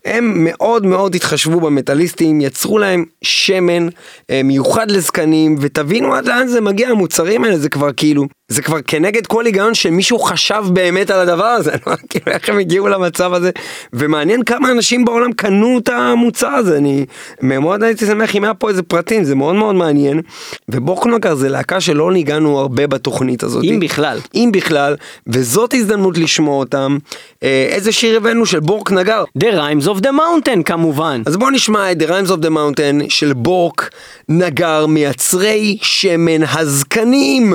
הם 0.05 0.33
מאוד 0.43 0.85
מאוד 0.85 1.15
התחשבו 1.15 1.59
במטאליסטים, 1.59 2.41
יצרו 2.41 2.77
להם 2.77 3.05
שמן 3.21 3.87
אה, 4.29 4.41
מיוחד 4.43 4.91
לזקנים, 4.91 5.55
ותבינו 5.59 6.15
עד 6.15 6.25
לאן 6.27 6.47
זה 6.47 6.61
מגיע, 6.61 6.89
המוצרים 6.89 7.43
האלה 7.43 7.57
זה 7.57 7.69
כבר 7.69 7.89
כאילו, 7.97 8.27
זה 8.47 8.61
כבר 8.61 8.81
כנגד 8.87 9.27
כל 9.27 9.45
היגיון 9.45 9.73
שמישהו 9.73 10.19
חשב 10.19 10.63
באמת 10.73 11.09
על 11.09 11.19
הדבר 11.19 11.45
הזה, 11.45 11.71
לא 11.87 11.93
כאילו 12.09 12.25
איך 12.27 12.49
הם 12.49 12.59
הגיעו 12.59 12.87
למצב 12.87 13.33
הזה, 13.33 13.51
ומעניין 13.93 14.43
כמה 14.43 14.71
אנשים 14.71 15.05
בעולם 15.05 15.31
קנו 15.33 15.77
את 15.77 15.89
המוצר 15.89 16.47
הזה, 16.47 16.77
אני 16.77 17.05
מאוד 17.41 17.83
הייתי 17.83 18.05
שמח 18.05 18.35
אם 18.35 18.43
היה 18.43 18.53
פה 18.53 18.69
איזה 18.69 18.83
פרטים, 18.83 19.23
זה 19.23 19.35
מאוד 19.35 19.55
מאוד 19.55 19.75
מעניין, 19.75 20.21
ובורקנוגר 20.69 21.35
זה 21.35 21.49
להקה 21.49 21.81
שלא 21.81 22.11
ניגענו 22.11 22.59
הרבה 22.59 22.87
בתוכנית 22.87 23.43
הזאת. 23.43 23.63
אם 23.63 23.79
בכלל. 23.79 24.19
אם 24.35 24.49
בכלל, 24.53 24.95
וזאת 25.27 25.73
הזדמנות 25.73 26.17
לשמוע 26.17 26.55
אותם. 26.59 26.97
אה, 27.43 27.67
איזה 27.69 27.91
שיר 27.91 28.17
הבאנו 28.17 28.45
של 28.45 28.59
בורק 28.59 28.91
נגר? 28.91 29.23
The 29.39 29.47
Rhymes 29.47 29.87
of 29.87 30.01
the 30.01 30.09
Mountain 30.09 30.63
כמובן. 30.65 31.21
אז 31.25 31.37
בואו 31.37 31.49
נשמע 31.49 31.91
את 31.91 32.01
The 32.01 32.05
Rhymes 32.05 32.29
of 32.29 32.45
the 32.45 32.49
Mountain 32.49 33.09
של 33.09 33.33
בורק 33.33 33.89
נגר, 34.29 34.85
מייצרי 34.85 35.77
שמן 35.81 36.43
הזקנים. 36.43 37.53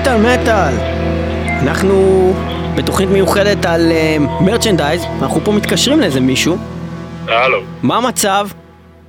מטאל 0.00 0.16
מטאל. 0.16 0.74
אנחנו 1.62 2.32
בתוכנית 2.76 3.08
מיוחדת 3.08 3.66
על 3.66 3.92
מרצ'נדייז, 4.40 5.04
אנחנו 5.22 5.40
פה 5.44 5.52
מתקשרים 5.52 6.00
לאיזה 6.00 6.20
מישהו. 6.20 6.56
הלו, 7.28 7.58
מה 7.82 7.96
המצב? 7.96 8.48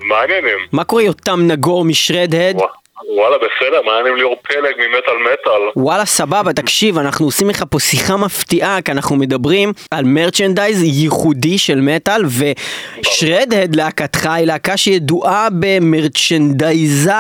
מה 0.10 0.16
העניינים? 0.16 0.58
מה 0.72 0.84
קורה 0.84 1.02
יותם 1.04 1.40
נגור 1.48 1.86
משרד-הד? 1.86 2.56
ווא- 2.56 2.68
וואלה, 3.08 3.38
בסדר, 3.38 3.82
מה 3.86 3.92
העניינים 3.92 4.16
ליאור 4.16 4.36
פלג 4.44 4.76
ממטאל 4.78 5.14
מטאל? 5.34 5.82
וואלה 5.84 6.06
סבבה, 6.06 6.54
תקשיב, 6.54 6.98
אנחנו 6.98 7.26
עושים 7.26 7.50
לך 7.50 7.64
פה 7.70 7.80
שיחה 7.80 8.18
מפתיעה, 8.18 8.82
כי 8.82 8.92
אנחנו 8.92 9.16
מדברים 9.16 9.74
על 9.92 10.06
מרצ'נדייז 10.06 10.84
ייחודי 10.84 11.58
של 11.58 11.82
מטאל, 11.82 12.22
ושרד-הד 12.26 13.76
להקתך 13.76 14.26
היא 14.26 14.46
להקה 14.46 14.78
שידועה 14.78 15.48
במרצ'נדייזה 15.60 17.12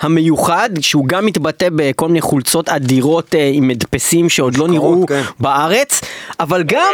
המיוחד, 0.00 0.70
שהוא 0.80 1.06
גם 1.06 1.26
מתבטא 1.26 1.68
בכל 1.76 2.06
מיני 2.06 2.20
חולצות 2.20 2.68
אדירות 2.68 3.34
אה, 3.34 3.50
עם 3.52 3.68
מדפסים 3.68 4.28
שעוד 4.28 4.56
לא 4.56 4.68
נראו 4.68 5.06
כן. 5.06 5.22
בארץ, 5.40 6.00
אבל 6.40 6.62
גם, 6.62 6.92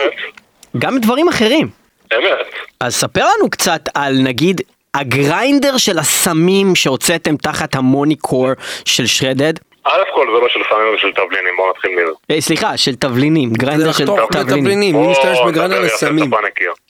גם 0.78 0.98
דברים 0.98 1.28
אחרים. 1.28 1.68
אמת. 2.14 2.46
אז 2.80 2.94
ספר 2.94 3.20
לנו 3.20 3.50
קצת 3.50 3.88
על 3.94 4.18
נגיד 4.18 4.60
הגריינדר 5.00 5.76
של 5.76 5.98
הסמים 5.98 6.74
שהוצאתם 6.74 7.36
תחת 7.36 7.74
המוניקור 7.74 8.48
של 8.84 9.06
שרדד. 9.06 9.52
א' 9.84 9.90
כל 10.14 10.26
זה 10.34 10.40
לא 10.42 10.48
של 10.48 10.60
סמים 10.70 10.94
ושל 10.94 11.12
תבלינים, 11.12 11.56
בואו 11.56 11.70
נתחיל 11.70 11.90
מזה. 11.90 12.12
אה, 12.30 12.40
סליחה, 12.40 12.76
של 12.76 12.94
תבלינים, 12.94 13.50
גריינדר 13.52 13.92
של 13.92 14.04
לחתוך 14.04 14.20
תבלינים. 14.32 14.96
מי 14.96 15.06
משתמש 15.06 15.38
יפה 15.46 15.80
לסמים? 15.80 16.30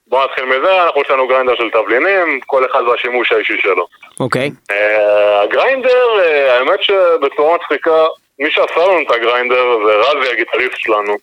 בואו 0.08 0.24
נתחיל 0.24 0.44
מזה, 0.44 0.84
אנחנו 0.84 1.00
יש 1.00 1.10
לנו 1.10 1.28
גריינדר 1.28 1.52
של 1.58 1.70
תבלינים, 1.72 2.40
כל 2.46 2.64
אחד 2.70 2.80
והשימוש 2.82 3.32
האישי 3.32 3.56
שלו. 3.62 3.86
אוקיי. 4.20 4.50
אה, 4.70 5.42
ה 5.42 5.49
grinder, 5.49 6.06
אה, 6.24 6.58
האמת 6.58 6.82
שבצורה 6.82 7.56
מצחיקה, 7.56 8.04
מי 8.38 8.50
שעשה 8.50 8.80
לנו 8.80 9.00
את 9.06 9.10
ה 9.16 9.22
grinder 9.22 9.64
זה 9.86 9.92
רזי 9.94 10.32
הגיטריסט 10.32 10.76
שלנו. 10.76 11.16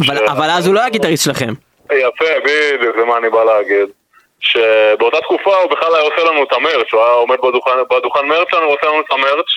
אבל- 0.00 0.16
ש- 0.26 0.30
אבל 0.30 0.50
אז 0.50 0.66
הוא 0.66 0.74
לא 0.74 0.80
היה 0.80 0.88
גיטריסט 0.88 1.24
שלכם. 1.24 1.52
יפה, 1.92 2.24
בדיוק, 2.44 2.96
זה 2.98 3.04
מה 3.04 3.16
אני 3.18 3.30
בא 3.30 3.44
להגיד. 3.44 3.88
שבאותה 4.40 5.20
תקופה 5.20 5.56
הוא 5.56 5.70
בכלל 5.70 5.94
היה 5.94 6.04
עושה 6.04 6.24
לנו 6.24 6.42
את 6.42 6.52
ה 6.52 6.58
merch, 6.58 6.92
הוא 6.92 7.04
היה 7.04 7.12
עומד 7.12 7.36
בדוכן, 7.38 7.70
בדוכן 7.90 8.26
merch 8.26 8.48
שלנו, 8.50 8.64
הוא 8.64 8.74
עושה 8.74 8.86
לנו 8.86 9.00
את 9.00 9.12
ה 9.12 9.17
merch, 9.17 9.50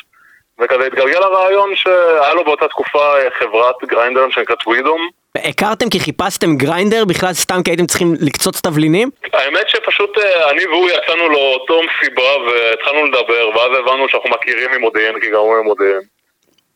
וכזה 0.59 0.85
התגלגל 0.87 1.23
הרעיון 1.23 1.75
שהיה 1.75 2.33
לו 2.33 2.43
באותה 2.43 2.67
תקופה 2.67 3.19
אה, 3.19 3.27
חברת 3.39 3.75
grinder 3.83 4.29
שנקראת 4.29 4.67
ווידום. 4.67 5.09
הכרתם 5.35 5.89
כי 5.89 5.99
חיפשתם 5.99 6.55
grinder 6.55 7.05
בכלל 7.05 7.33
סתם 7.33 7.63
כי 7.63 7.71
הייתם 7.71 7.85
צריכים 7.85 8.13
לקצוץ 8.21 8.61
תבלינים? 8.61 9.09
האמת 9.33 9.69
שפשוט 9.69 10.17
אה, 10.17 10.49
אני 10.49 10.65
והוא 10.65 10.89
יצאנו 10.89 11.29
לאותו 11.29 11.81
מסיבה 11.83 12.37
והתחלנו 12.47 13.05
לדבר, 13.05 13.49
ואז 13.55 13.69
הבנו 13.79 14.09
שאנחנו 14.09 14.29
מכירים 14.29 14.69
ממודיעין, 14.77 15.19
כי 15.21 15.27
גם 15.29 15.39
הוא 15.39 15.55
ממודיעין. 15.63 16.01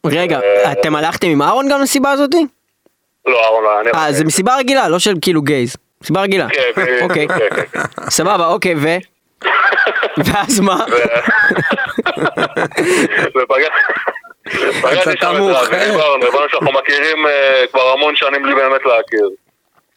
רגע, 0.06 0.40
אה, 0.40 0.72
אתם 0.72 0.96
הלכתם 0.96 1.28
עם 1.28 1.42
אהרון 1.42 1.70
גם 1.70 1.82
לסיבה 1.82 2.12
הזאתי? 2.12 2.46
לא, 3.26 3.44
אהרון, 3.44 3.64
לא, 3.64 3.82
אני... 3.82 3.90
אה, 3.96 4.12
זה 4.12 4.26
מסיבה 4.26 4.58
רגילה, 4.58 4.90
לא 4.90 5.00
של 5.00 5.14
כאילו 5.22 5.42
גייז. 5.42 5.76
מסיבה 6.06 6.22
רגילה. 6.22 6.48
כן, 6.50 6.98
אוקיי. 7.02 7.28
כן, 7.28 7.38
כן, 7.56 7.66
כן. 7.72 7.80
סבבה, 8.10 8.48
אוקיי, 8.48 8.76
ו? 8.76 8.88
ואז 10.26 10.60
מה? 10.60 10.86
הצתה 14.84 15.04
שם 15.04 15.12
את 15.12 15.18
דיברנו, 15.92 16.26
הבנו 16.28 16.50
שאנחנו 16.50 16.72
מכירים 16.72 17.28
אה, 17.28 17.64
כבר 17.72 17.90
המון 17.90 18.16
שנים 18.16 18.44
בלי 18.44 18.56
באמת 18.56 18.82
להכיר. 18.86 19.30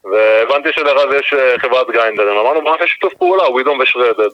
והבנתי 0.05 0.69
שלרז 0.73 1.15
יש 1.21 1.35
אה, 1.35 1.59
חברת 1.59 1.91
גריינדרים, 1.91 2.37
אמרנו 2.37 2.63
בוא 2.63 2.73
נעשה 2.73 2.87
שיתוף 2.87 3.15
פעולה, 3.15 3.51
ווידום 3.51 3.79
ושרדד. 3.79 4.31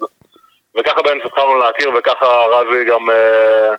וככה 0.78 1.02
בעצם 1.02 1.18
התחלנו 1.24 1.58
להכיר, 1.58 1.90
וככה 1.98 2.26
רזי 2.26 2.84
גם 2.84 3.10
אה, 3.10 3.74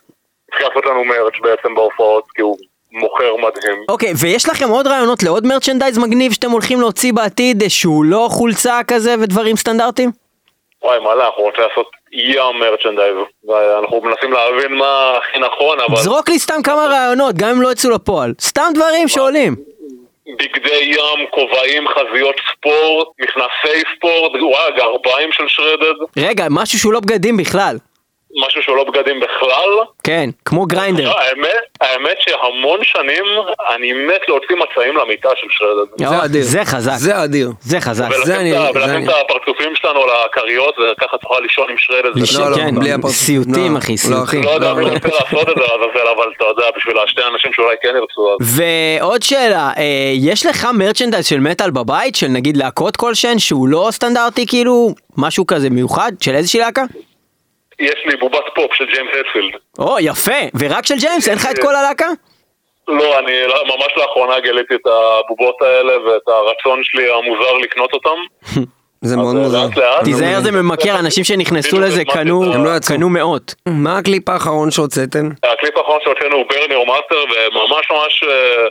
התחיל 0.49 0.67
לעשות 0.67 0.85
לנו 0.85 1.05
מרץ' 1.05 1.39
בעצם 1.41 1.75
בהופעות, 1.75 2.23
כי 2.35 2.41
הוא 2.41 2.57
מוכר 2.95 3.35
מדהים. 3.35 3.83
אוקיי, 3.89 4.13
ויש 4.21 4.49
לכם 4.49 4.69
עוד 4.69 4.87
רעיונות 4.87 5.23
לעוד 5.23 5.47
מרצ'נדייז 5.47 5.97
מגניב 5.97 6.31
שאתם 6.31 6.51
הולכים 6.51 6.81
להוציא 6.81 7.13
בעתיד 7.13 7.63
שהוא 7.67 8.05
לא 8.05 8.27
חולצה 8.31 8.79
כזה 8.87 9.15
ודברים 9.21 9.55
סטנדרטיים? 9.55 10.11
וואי, 10.83 10.99
מה 10.99 11.13
אנחנו 11.13 11.43
רוצים 11.43 11.63
לעשות 11.69 11.91
ים 12.11 12.59
מרצ'נדייז. 12.59 13.15
ואנחנו 13.47 14.01
מנסים 14.01 14.33
להבין 14.33 14.73
מה 14.73 15.13
הכי 15.17 15.39
נכון, 15.39 15.77
אבל 15.79 15.95
זרוק 15.97 16.29
לי 16.29 16.39
סתם 16.39 16.61
כמה 16.63 16.85
רעיונות, 16.85 17.35
גם 17.35 17.49
אם 17.49 17.61
לא 17.61 17.71
יצאו 17.71 17.89
לפועל. 17.89 18.33
סתם 18.41 18.71
דברים 18.73 19.07
שעולים. 19.07 19.55
בגדי 20.39 20.83
ים, 20.83 21.27
כובעים, 21.31 21.87
חזיות 21.87 22.35
ספורט, 22.51 23.07
מכנסי 23.19 23.83
ספורט, 23.97 24.31
וואי, 24.41 24.71
גרביים 24.77 25.31
של 25.31 25.43
שרדד, 25.47 25.93
רגע, 26.17 26.45
משהו 26.49 26.79
שהוא 26.79 26.93
לא 26.93 26.99
בגדים 26.99 27.37
בכלל. 27.37 27.77
משהו 28.47 28.61
שהוא 28.61 28.77
לא 28.77 28.83
בגדים 28.83 29.19
בכלל. 29.19 29.69
כן, 30.03 30.29
כמו 30.45 30.65
גריינדר. 30.65 31.03
לא, 31.03 31.19
האמת, 31.19 31.63
האמת 31.81 32.17
שהמון 32.19 32.79
שנים 32.83 33.25
אני 33.75 33.93
מת 33.93 34.21
להוציא 34.27 34.55
מצעים 34.55 34.97
למיטה 34.97 35.29
של 35.35 35.47
שרדד. 35.49 36.17
או, 36.19 36.25
אדיר. 36.25 36.43
זה 36.43 36.65
חזק. 36.65 36.93
זה 36.95 37.23
אדיר. 37.23 37.51
זה 37.61 37.81
חזק. 37.81 38.09
זה 38.23 38.37
ולשים 38.39 39.01
את 39.01 39.05
זה 39.05 39.11
הפרצופים 39.21 39.75
שלנו 39.75 40.01
על 40.01 40.09
הכריות 40.25 40.75
וככה 40.79 41.17
תוכל 41.17 41.39
לישון 41.39 41.69
עם 41.69 41.75
שרדד. 41.77 42.13
זה 42.13 42.19
לישון, 42.19 42.41
לא, 42.41 42.49
לא, 42.49 42.55
כן, 42.55 42.75
בלי 42.75 42.91
הפרצוף. 42.91 43.15
סיוטים, 43.15 43.73
לא, 43.73 43.77
אחי, 43.77 43.91
לא, 43.91 43.97
סיוטים. 43.97 44.43
לא 44.43 44.49
יודע 44.49 44.73
מי 44.73 44.83
רוצה 44.83 45.07
לעשות 45.07 45.49
את 45.49 45.55
זה 45.57 45.61
לעזאזל, 45.61 46.07
אבל 46.15 46.31
אתה 46.37 46.45
יודע, 46.45 46.65
בשביל 46.77 46.97
השתי 46.99 47.21
אנשים 47.33 47.53
שאולי 47.53 47.75
כן 47.81 47.93
ירצו, 47.95 48.37
ועוד 48.41 49.23
שאלה, 49.23 49.71
אה, 49.77 49.83
יש 50.13 50.45
לך 50.45 50.67
merchandise 50.73 51.27
של 51.27 51.39
מטאל 51.39 51.71
בבית, 51.71 52.15
של 52.15 52.27
נגיד 52.27 52.57
להקות 52.57 52.97
כלשהן, 52.97 53.39
שהוא 53.39 53.67
לא 53.67 53.89
סטנדרטי 53.91 54.47
כאילו, 54.47 54.89
משהו 55.17 55.47
כזה 55.47 55.69
מיוחד, 55.69 56.11
של 56.21 56.35
איזושהי 56.35 56.59
להקה? 56.59 56.83
יש 57.79 57.95
לי 58.05 58.15
בובת 58.17 58.43
פופ 58.55 58.73
של 58.73 58.85
ג'יימס 58.85 59.11
הטפילד. 59.19 59.53
או, 59.79 59.95
יפה, 59.99 60.39
ורק 60.59 60.85
של 60.85 60.95
ג'יימס, 60.99 61.27
אין 61.27 61.35
לך 61.37 61.47
את 61.51 61.59
כל 61.61 61.75
הלהקה? 61.75 62.07
לא, 62.87 63.19
אני 63.19 63.47
לא- 63.47 63.63
ממש 63.65 63.87
לאחרונה 63.97 64.39
גיליתי 64.39 64.75
את 64.75 64.87
הבובות 64.87 65.61
האלה 65.61 65.93
ואת 65.99 66.21
הרצון 66.27 66.79
שלי 66.83 67.11
המוזר 67.11 67.53
לקנות 67.63 67.93
אותם. 67.93 68.15
זה 69.01 69.17
מאוד 69.17 69.35
אז, 69.35 69.41
מוזר. 69.41 69.67
תיזהר 70.03 70.39
זה 70.41 70.51
ממכר, 70.51 70.99
אנשים 70.99 71.23
שנכנסו 71.23 71.79
לזה 71.79 72.05
קנו, 72.05 72.63
לא 72.63 72.75
יצאו. 72.77 72.95
קנו 72.95 73.09
מאות. 73.09 73.55
מה 73.69 73.97
הקליפ 73.97 74.29
האחרון 74.29 74.71
שהוצאתם? 74.71 75.29
הקליפ 75.43 75.77
האחרון 75.77 75.99
שהוצאנו 76.03 76.35
הוא 76.35 76.45
Burn 76.49 76.66
Your 76.66 76.83
Master, 76.83 77.23
וממש 77.23 77.91
ממש 77.91 78.23
אה, 78.23 78.67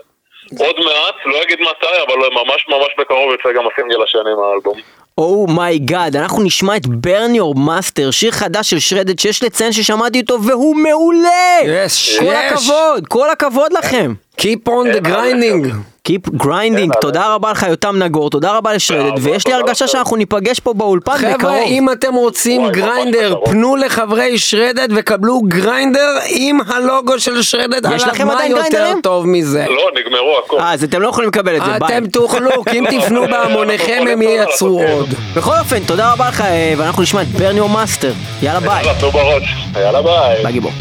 עוד 0.66 0.76
מעט, 0.78 1.14
לא 1.26 1.42
אגיד 1.42 1.58
מתי, 1.60 2.02
אבל 2.08 2.16
ממש 2.18 2.66
ממש 2.68 2.88
בקרוב 2.98 3.32
יוצא 3.32 3.52
גם 3.52 3.64
הסינגל 3.72 4.02
השני 4.02 4.34
מהאלבום. 4.40 4.78
Oh 5.18 5.43
my 5.43 5.67
God, 5.67 6.16
אנחנו 6.16 6.42
נשמע 6.42 6.76
את 6.76 6.84
Burn 6.84 7.36
Your 7.36 7.56
Master, 7.56 8.12
שיר 8.12 8.30
חדש 8.30 8.70
של 8.70 8.78
Shredhead 8.78 9.18
שיש 9.18 9.42
לציין 9.42 9.72
ששמעתי 9.72 10.20
אותו 10.20 10.42
והוא 10.42 10.76
מעולה! 10.76 11.58
יש, 11.66 12.18
כל 12.18 12.24
יש. 12.24 12.52
הכבוד, 12.52 13.06
כל 13.08 13.30
הכבוד 13.30 13.72
לכם! 13.72 14.14
Keep 14.38 14.68
on 14.68 14.96
the 14.96 15.00
grinding. 15.00 15.94
Keep 16.08 16.42
grinding, 16.42 17.00
תודה 17.00 17.34
רבה 17.34 17.50
לך 17.50 17.66
יותם 17.68 17.96
נגור, 17.98 18.30
תודה 18.30 18.52
רבה 18.56 18.72
ל 18.72 18.76
Shredhead, 18.76 19.08
תודה, 19.08 19.30
ויש 19.30 19.46
לי 19.46 19.52
הרגשה. 19.52 19.86
שאנחנו 19.88 20.16
ניפגש 20.16 20.60
פה 20.60 20.74
באולפן 20.74 21.18
חבר'ה, 21.18 21.34
בקרוב. 21.34 21.54
אם 21.66 21.92
אתם 21.92 22.14
רוצים 22.14 22.62
וואי, 22.62 22.72
grinder. 22.72 23.36
פנו 23.44 23.76
לחברי 23.76 24.38
Shredhead 24.38 24.88
וקבלו 24.96 25.40
grinder 25.42 26.18
עם 26.28 26.58
הלוגו 26.66 27.20
של 27.20 27.42
Shredhead 27.42 27.92
יש. 27.94 28.02
לכם 28.02 28.26
מה 28.26 28.34
עדיין 28.34 28.50
יותר 28.50 28.62
גריינדרים? 28.68 29.00
טוב 29.00 29.26
מזה? 29.26 29.66
לא, 29.68 29.90
נגמרו 30.00 30.38
הכל. 30.44 30.58
אה, 30.60 30.72
אז 30.72 30.84
אתם 30.84 31.02
לא 31.02 31.08
יכולים 31.08 31.28
לקבל 31.30 31.56
את 31.56 31.62
זה, 31.64 31.78
ביי. 31.78 31.98
אתם 31.98 32.06
תוכלו, 32.06 32.64
כי 32.64 32.78
אם 32.78 32.84
תפנו 32.90 33.22
בהמוניכם 33.30 34.04
הם 34.10 34.22
ייצרו 34.22 34.82
עוד. 34.82 35.08
בכל 35.36 35.54
אופן, 35.60 35.84
תודה 35.84 36.12
רבה 36.12 36.28
לך, 36.28 36.40
אה, 36.40 36.74
ואנחנו 36.76 37.02
נשמע 37.02 37.22
את 37.22 37.26
your 37.36 37.76
master. 37.76 38.42
יאללה 38.42 38.60
ביי. 38.60 38.82
יאללה, 38.82 39.00
תנו 39.00 39.10
בראש. 39.10 39.54
יאללה 39.80 40.02
ביי. 40.02 40.42
ביי 40.42 40.52
גיבור. 40.52 40.72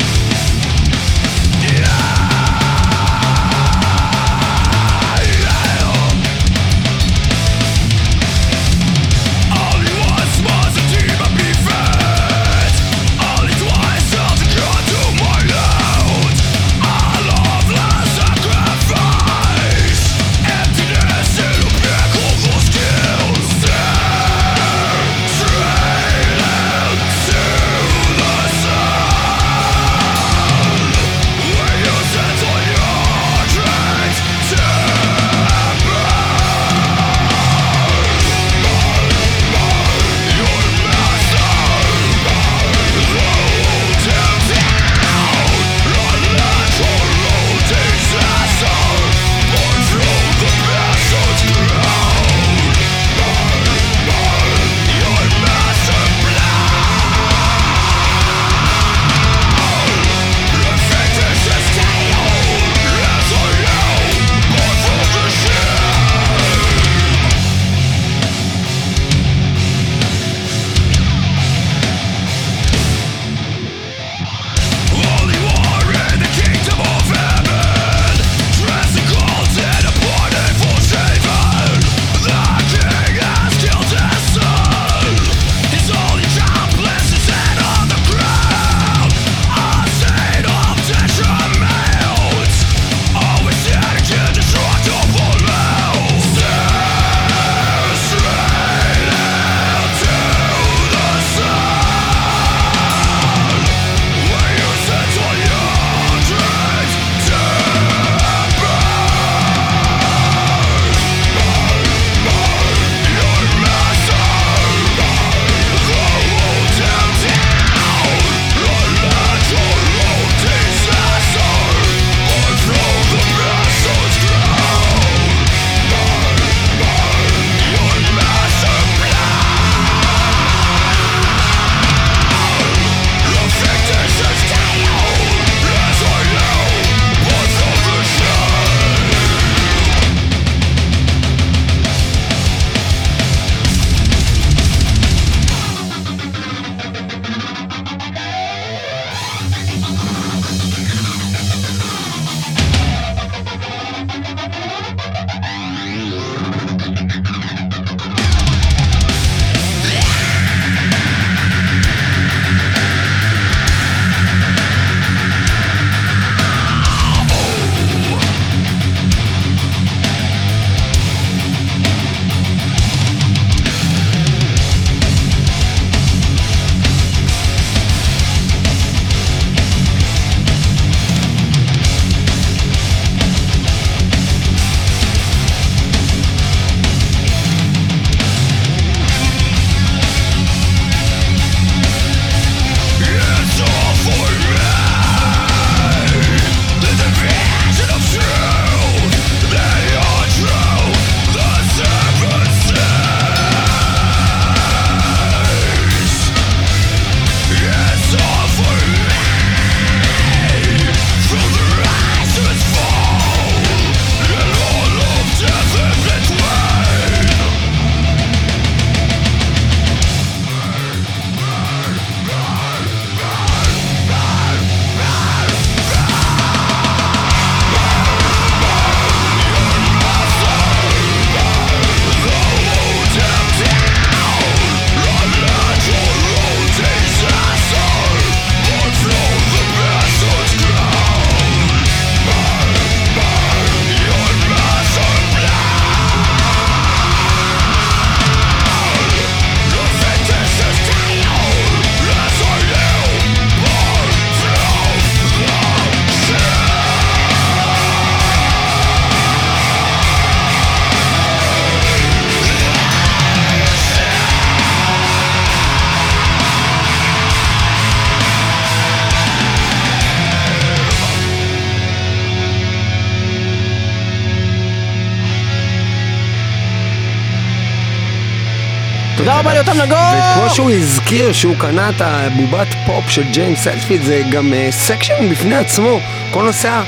ליותם 279.74 279.86
נגור! 279.86 279.98
וכמו 280.38 280.56
שהוא 280.56 280.72
הזכיר 280.72 281.34
שהוא 281.34 281.56
קנה 281.60 281.90
את 281.90 281.96
הבובת 282.02 282.68
פופ 282.86 283.10
של 283.10 283.24
ג'יימס 283.32 283.68
הטפילד, 283.68 284.02
זה 284.04 284.22
גם 284.32 284.54
אה, 284.54 284.68
section 284.72 285.30
בפני 285.32 285.56
עצמו, 285.56 286.00
כל 286.32 286.44
נושא 286.44 286.70
ה- 286.70 286.84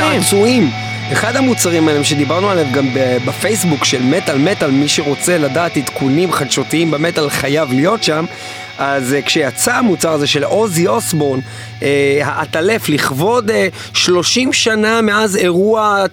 אה. 0.00 0.06
אחד 1.12 1.36
המוצרים 1.36 1.88
האלה 1.88 2.04
שדיברנו 2.04 2.50
עליהם 2.50 2.72
גם 2.72 2.88
בפייסבוק 3.24 3.84
של 3.84 4.02
מטאל 4.02 4.38
מטאל, 4.38 4.70
מי 4.70 4.88
שרוצה 4.88 5.38
לדעת 5.38 5.76
עדכונים 5.76 6.32
חדשותיים 6.32 6.90
במטאל 6.90 7.30
חייב 7.30 7.72
להיות 7.72 8.02
שם. 8.02 8.24
אז 8.78 9.12
uh, 9.18 9.26
כשיצא 9.26 9.74
המוצר 9.74 10.12
הזה 10.12 10.26
של 10.26 10.44
אוזי 10.44 10.86
אוסבורן, 10.86 11.40
uh, 11.40 11.82
העטלף, 12.22 12.88
לכבוד 12.88 13.50
uh, 13.50 13.52
30 13.94 14.52
שנה 14.52 15.00
מאז 15.00 15.36
אירוע 15.36 16.04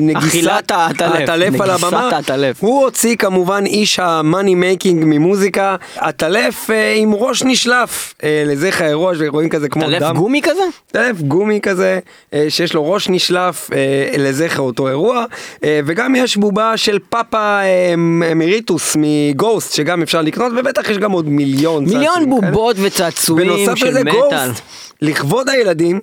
נגיסת 0.00 0.70
העטלף, 0.70 1.12
העטלף 1.14 1.60
על 1.60 1.70
הבמה, 1.70 2.08
העטלף. 2.12 2.62
הוא 2.62 2.84
הוציא 2.84 3.16
כמובן 3.16 3.66
איש 3.66 3.98
ה 3.98 4.07
money 4.07 4.54
making 4.54 5.04
ממוזיקה, 5.06 5.76
עטלף 5.96 6.70
אה, 6.70 6.94
עם 6.96 7.14
ראש 7.14 7.42
נשלף, 7.42 8.14
אה, 8.24 8.42
לזכר 8.46 8.84
האירוע 8.84 9.14
שרואים 9.14 9.48
כזה 9.48 9.68
כמו 9.68 9.84
עטלף 9.84 10.02
דם. 10.02 10.16
גומי 10.16 10.42
כזה? 10.42 10.62
עטלף 10.90 11.20
גומי 11.20 11.60
כזה, 11.62 11.98
אה, 12.34 12.46
שיש 12.48 12.74
לו 12.74 12.90
ראש 12.90 13.08
נשלף 13.08 13.70
אה, 13.72 13.78
לזכר 14.18 14.62
אותו 14.62 14.88
אירוע, 14.88 15.24
אה, 15.64 15.80
וגם 15.86 16.14
יש 16.16 16.36
בובה 16.36 16.76
של 16.76 16.98
פאפה 17.08 17.60
אה, 17.60 17.94
אמריטוס 18.32 18.96
מגוסט, 18.98 19.72
שגם 19.74 20.02
אפשר 20.02 20.22
לקנות, 20.22 20.52
ובטח 20.56 20.90
יש 20.90 20.98
גם 20.98 21.12
עוד 21.12 21.28
מיליון 21.28 21.84
מיליון 21.98 22.14
כאלה. 22.14 22.50
בובות 22.50 22.76
וצעצועים 22.82 23.48
בנוסף 23.48 23.74
של 23.74 23.86
לזה 23.88 24.04
מטאל. 24.04 24.48
גוסט, 24.48 24.62
לכבוד 25.02 25.48
הילדים, 25.48 26.00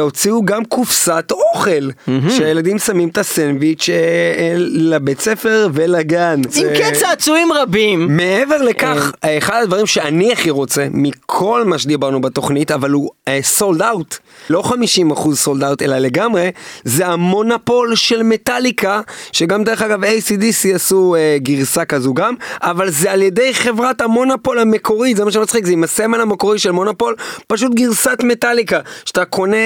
הוציאו 0.00 0.42
גם 0.44 0.64
קופסת 0.64 1.24
אוכל, 1.30 1.90
שהילדים 2.30 2.78
שמים 2.78 3.08
את 3.08 3.18
הסנדוויץ' 3.18 3.88
אה, 3.88 3.94
אה, 3.94 4.54
לבית 4.58 5.20
ספר 5.20 5.68
ולגן. 5.74 6.40
עם 6.44 6.50
זה- 6.50 6.74
כן 6.78 6.90
צעצועים 6.94 7.48
רבים. 7.52 8.16
מעבר 8.16 8.62
לכך, 8.62 9.12
אחד 9.38 9.60
הדברים 9.62 9.86
שאני 9.86 10.32
הכי 10.32 10.50
רוצה 10.50 10.86
מכל 10.90 11.64
מה 11.66 11.78
שדיברנו 11.78 12.20
בתוכנית, 12.20 12.70
אבל 12.70 12.90
הוא 12.90 13.10
סולד 13.42 13.82
אאוט, 13.82 14.16
לא 14.50 14.62
50% 14.62 14.72
סולד 15.34 15.64
אאוט, 15.64 15.82
אלא 15.82 15.98
לגמרי, 15.98 16.50
זה 16.84 17.06
המונופול 17.06 17.94
של 17.96 18.22
מטאליקה, 18.22 19.00
שגם 19.32 19.64
דרך 19.64 19.82
אגב 19.82 20.04
ACDC 20.04 20.74
עשו 20.74 21.14
אה, 21.14 21.36
גרסה 21.38 21.84
כזו 21.84 22.14
גם, 22.14 22.34
אבל 22.62 22.90
זה 22.90 23.12
על 23.12 23.22
ידי 23.22 23.54
חברת 23.54 24.00
המונופול 24.00 24.58
המקורית, 24.58 25.16
זה 25.16 25.24
מה 25.24 25.30
שמצחיק, 25.30 25.66
זה 25.66 25.72
עם 25.72 25.84
הסמל 25.84 26.20
המקורי 26.20 26.58
של 26.58 26.70
מונופול, 26.70 27.14
פשוט 27.46 27.74
גרסת 27.74 28.18
מטאליקה, 28.22 28.78
שאתה 29.04 29.24
קונה, 29.24 29.56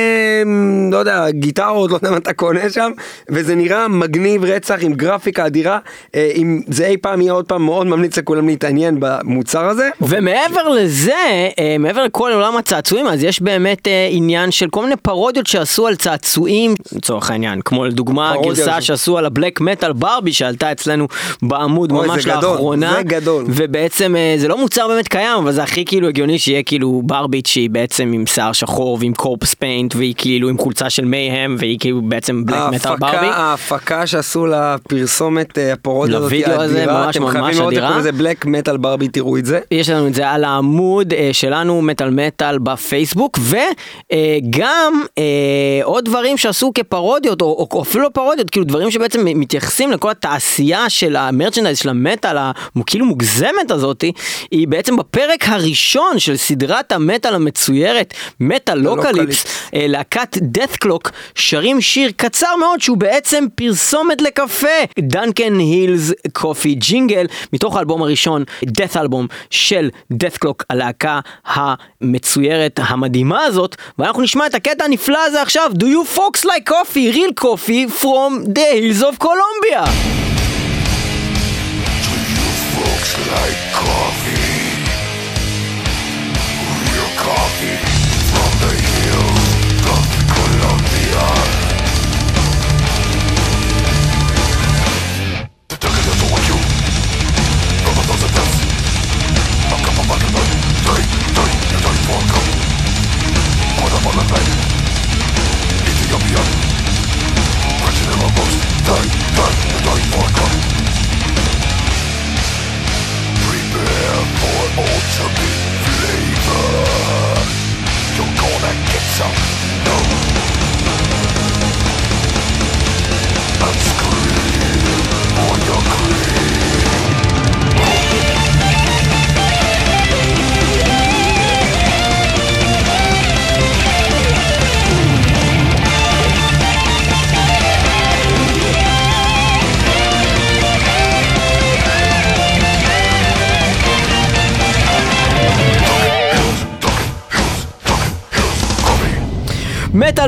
לא 0.92 0.96
יודע, 0.96 1.30
גיטרות, 1.30 1.90
לא 1.90 1.96
יודע 1.96 2.10
מה 2.10 2.16
אתה 2.16 2.32
קונה 2.32 2.70
שם, 2.70 2.90
וזה 3.28 3.54
נראה 3.54 3.88
מגניב 3.88 4.44
רצח 4.44 4.78
עם 4.80 4.94
גרפיקה 4.94 5.46
אדירה, 5.46 5.78
אה, 6.14 6.30
אם 6.34 6.60
זה 6.68 6.86
אי 6.86 6.96
פעם 6.96 7.20
יהיה 7.20 7.32
עוד 7.32 7.44
פעם 7.44 7.62
מאוד 7.62 7.86
ממליץ 7.86 8.18
לכולם 8.18 8.46
להתעניין 8.46 8.96
במוצר 9.00 9.64
הזה. 9.64 9.88
ומעבר 10.00 10.68
לזה, 10.68 11.48
אה, 11.58 11.76
מעבר 11.78 12.04
לכל 12.04 12.32
עולם 12.34 12.56
הצעצועים, 12.56 13.06
אז 13.06 13.24
יש 13.24 13.42
באמת 13.42 13.88
אה, 13.88 14.08
עניין 14.10 14.50
של 14.50 14.68
כל 14.70 14.82
מיני 14.82 14.96
פרודיות 14.96 15.46
שעשו 15.46 15.86
על 15.86 15.96
צעצועים, 15.96 16.74
לצורך 16.92 17.30
העניין, 17.30 17.60
כמו 17.64 17.84
לדוגמה 17.84 18.34
גרסה. 18.44 18.78
שעשו 18.80 19.18
על 19.18 19.26
הבלק 19.26 19.60
מטאל 19.60 19.92
ברבי 19.92 20.32
שעלתה 20.32 20.72
אצלנו 20.72 21.08
בעמוד 21.42 21.92
ממש 21.92 22.26
לאחרונה. 22.26 22.94
זה 22.96 23.02
גדול. 23.02 23.44
ובעצם 23.48 24.16
אה, 24.16 24.34
זה 24.38 24.48
לא 24.48 24.58
מוצר 24.58 24.88
באמת 24.88 25.08
קיים, 25.08 25.38
אבל 25.38 25.52
זה 25.52 25.62
הכי 25.62 25.84
כאילו 25.84 26.08
הגיוני 26.08 26.38
שיהיה 26.38 26.62
כאילו 26.62 27.02
ברבית 27.04 27.46
שהיא 27.46 27.70
בעצם 27.70 28.12
עם 28.14 28.26
שיער 28.26 28.52
שחור 28.52 28.98
ועם 29.00 29.12
קורפס 29.14 29.54
פיינט 29.54 29.87
והיא 29.96 30.14
כאילו 30.18 30.48
עם 30.48 30.58
חולצה 30.58 30.90
של 30.90 31.04
מייהם 31.04 31.56
והיא 31.58 31.78
כאילו 31.80 32.02
בעצם 32.02 32.44
בלק 32.44 32.58
מטאל 32.72 32.96
ברבי. 32.96 33.16
ההפקה, 33.26 34.06
שעשו 34.06 34.46
לפרסומת 34.46 35.58
אה, 35.58 35.72
הפרודיה 35.72 36.16
הזאת 36.16 36.32
היא 36.32 36.46
לוידאו 36.46 36.62
הזה, 36.62 36.82
אדירה, 36.82 37.04
ממש 37.04 37.16
אתם 37.16 37.24
ממש 37.24 37.32
חייבים 37.32 37.62
אדירה. 37.62 37.86
לקרוא 37.86 38.00
לזה 38.00 38.12
בלק 38.12 38.46
מטאל 38.46 38.76
ברבי, 38.76 39.08
תראו 39.08 39.38
את 39.38 39.44
זה. 39.44 39.60
יש 39.70 39.88
לנו 39.88 40.06
את 40.06 40.14
זה 40.14 40.30
על 40.30 40.44
העמוד 40.44 41.12
אה, 41.12 41.30
שלנו, 41.32 41.82
מטאל 41.82 42.10
מטאל 42.10 42.58
בפייסבוק, 42.58 43.38
וגם 43.38 45.02
אה, 45.18 45.80
עוד 45.82 46.04
דברים 46.04 46.36
שעשו 46.36 46.72
כפרודיות, 46.74 47.42
או, 47.42 47.68
או 47.72 47.82
אפילו 47.82 48.04
לא 48.04 48.08
פרודיות, 48.08 48.50
כאילו 48.50 48.66
דברים 48.66 48.90
שבעצם 48.90 49.20
מתייחסים 49.24 49.90
לכל 49.90 50.10
התעשייה 50.10 50.90
של 50.90 51.16
המרצ'נדייז, 51.16 51.78
של 51.78 51.88
המטאל, 51.88 52.36
הכאילו 52.76 53.06
מוגזמת 53.06 53.70
הזאתי, 53.70 54.12
היא 54.50 54.68
בעצם 54.68 54.96
בפרק 54.96 55.44
הראשון 55.48 56.18
של 56.18 56.36
סדרת 56.36 56.92
המטאל 56.92 57.34
המצוירת, 57.34 58.14
מטאל 58.40 58.78
לוקליפס, 58.78 59.44
להקת 59.88 60.36
death 60.36 60.84
clock, 60.84 61.10
שרים 61.34 61.80
שיר 61.80 62.10
קצר 62.16 62.56
מאוד 62.60 62.80
שהוא 62.80 62.96
בעצם 62.96 63.44
פרסומת 63.54 64.22
לקפה, 64.22 64.66
דנקן 64.98 65.58
הילס 65.58 66.12
קופי 66.32 66.74
ג'ינגל, 66.74 67.26
מתוך 67.52 67.76
האלבום 67.76 68.02
הראשון, 68.02 68.44
death 68.64 69.00
אלבום 69.00 69.26
של 69.50 69.90
death 70.12 70.44
clock, 70.44 70.64
הלהקה 70.70 71.20
המצוירת 71.44 72.80
המדהימה 72.82 73.44
הזאת, 73.44 73.76
ואנחנו 73.98 74.22
נשמע 74.22 74.46
את 74.46 74.54
הקטע 74.54 74.84
הנפלא 74.84 75.18
הזה 75.26 75.42
עכשיו, 75.42 75.72
do 75.74 75.84
you 75.84 76.16
folks 76.18 76.44
like 76.44 76.68
coffee, 76.68 77.12
real 77.16 77.44
coffee 77.44 77.86
from 78.02 78.44
the 78.54 78.68
hills 78.74 79.02
of 79.02 79.18
Colombia. 79.18 79.84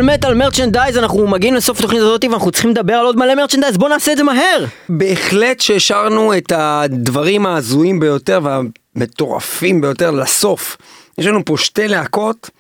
מטאל 0.03 0.14
מטאל 0.16 0.34
מרצ'נדייז, 0.34 0.98
אנחנו 0.98 1.26
מגיעים 1.26 1.55
לסוף 1.55 1.78
התוכנית 1.78 2.01
הזאת 2.01 2.24
ואנחנו 2.24 2.51
צריכים 2.51 2.70
לדבר 2.70 2.94
על 2.94 3.07
עוד 3.07 3.16
מלא 3.16 3.34
מרצ'נדייז, 3.34 3.76
בוא 3.76 3.88
נעשה 3.88 4.12
את 4.12 4.16
זה 4.16 4.24
מהר! 4.24 4.64
בהחלט 4.88 5.61
שהשארנו 5.61 6.36
את 6.36 6.53
הדברים 6.57 7.46
ההזויים 7.46 8.01
ביותר 8.01 8.40
והמטורפים 8.42 9.80
ביותר 9.80 10.11
לסוף. 10.11 10.76
יש 11.18 11.26
לנו 11.26 11.44
פה 11.44 11.57
שתי 11.59 11.88
להקות 11.88 12.51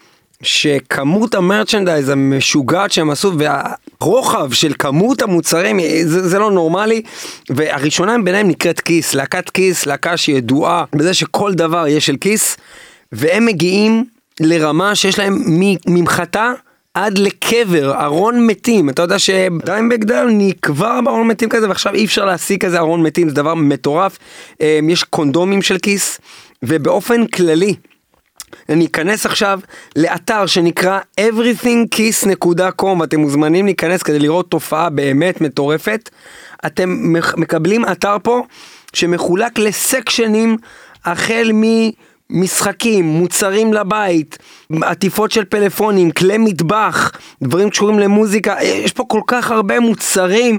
שכמות 0.42 1.34
המרצ'נדייז 1.34 2.08
המשוגעת 2.08 2.92
שהם 2.92 3.10
עשו 3.10 3.32
והרוחב 3.38 4.52
של 4.52 4.72
כמות 4.78 5.22
המוצרים 5.22 5.80
זה, 6.04 6.28
זה 6.28 6.38
לא 6.38 6.50
נורמלי 6.50 7.02
והראשונה 7.50 8.16
ביניהם 8.24 8.48
נקראת 8.48 8.80
כיס, 8.80 9.14
להקת 9.14 9.50
כיס, 9.50 9.86
להקה 9.86 10.16
שידועה 10.16 10.84
בזה 10.92 11.14
שכל 11.14 11.54
דבר 11.54 11.86
יש 11.86 12.06
של 12.06 12.16
כיס 12.16 12.56
והם 13.12 13.46
מגיעים 13.46 14.04
לרמה 14.40 14.94
שיש 14.94 15.18
להם 15.18 15.42
ממחטה 15.86 16.52
עד 16.94 17.18
לקבר, 17.18 18.02
ארון 18.04 18.46
מתים. 18.46 18.90
אתה 18.90 19.02
יודע 19.02 19.18
שדיימבק 19.18 19.98
דל 19.98 20.26
נקבר 20.30 21.00
בארון 21.04 21.26
מתים 21.26 21.48
כזה, 21.48 21.68
ועכשיו 21.68 21.94
אי 21.94 22.04
אפשר 22.04 22.24
להשיג 22.24 22.64
כזה 22.64 22.78
ארון 22.78 23.02
מתים, 23.02 23.28
זה 23.28 23.34
דבר 23.34 23.54
מטורף. 23.54 24.18
אמ, 24.60 24.90
יש 24.90 25.02
קונדומים 25.04 25.62
של 25.62 25.78
כיס, 25.78 26.20
ובאופן 26.62 27.26
כללי, 27.26 27.74
אני 28.68 28.86
אכנס 28.86 29.26
עכשיו 29.26 29.60
לאתר 29.96 30.46
שנקרא 30.46 30.98
everythingkiss.com 31.20 33.00
ואתם 33.00 33.20
מוזמנים 33.20 33.64
להיכנס 33.64 34.02
כדי 34.02 34.18
לראות 34.18 34.50
תופעה 34.50 34.90
באמת 34.90 35.40
מטורפת. 35.40 36.10
אתם 36.66 37.14
מקבלים 37.36 37.84
אתר 37.84 38.16
פה 38.22 38.42
שמחולק 38.92 39.58
לסקשנים 39.58 40.56
החל 41.04 41.50
מ... 41.54 41.64
משחקים, 42.30 43.04
מוצרים 43.04 43.72
לבית, 43.72 44.38
עטיפות 44.82 45.30
של 45.30 45.44
פלאפונים, 45.44 46.10
כלי 46.10 46.38
מטבח, 46.38 47.12
דברים 47.42 47.68
שקשורים 47.68 47.98
למוזיקה, 47.98 48.56
יש 48.62 48.92
פה 48.92 49.04
כל 49.08 49.20
כך 49.26 49.50
הרבה 49.50 49.80
מוצרים, 49.80 50.58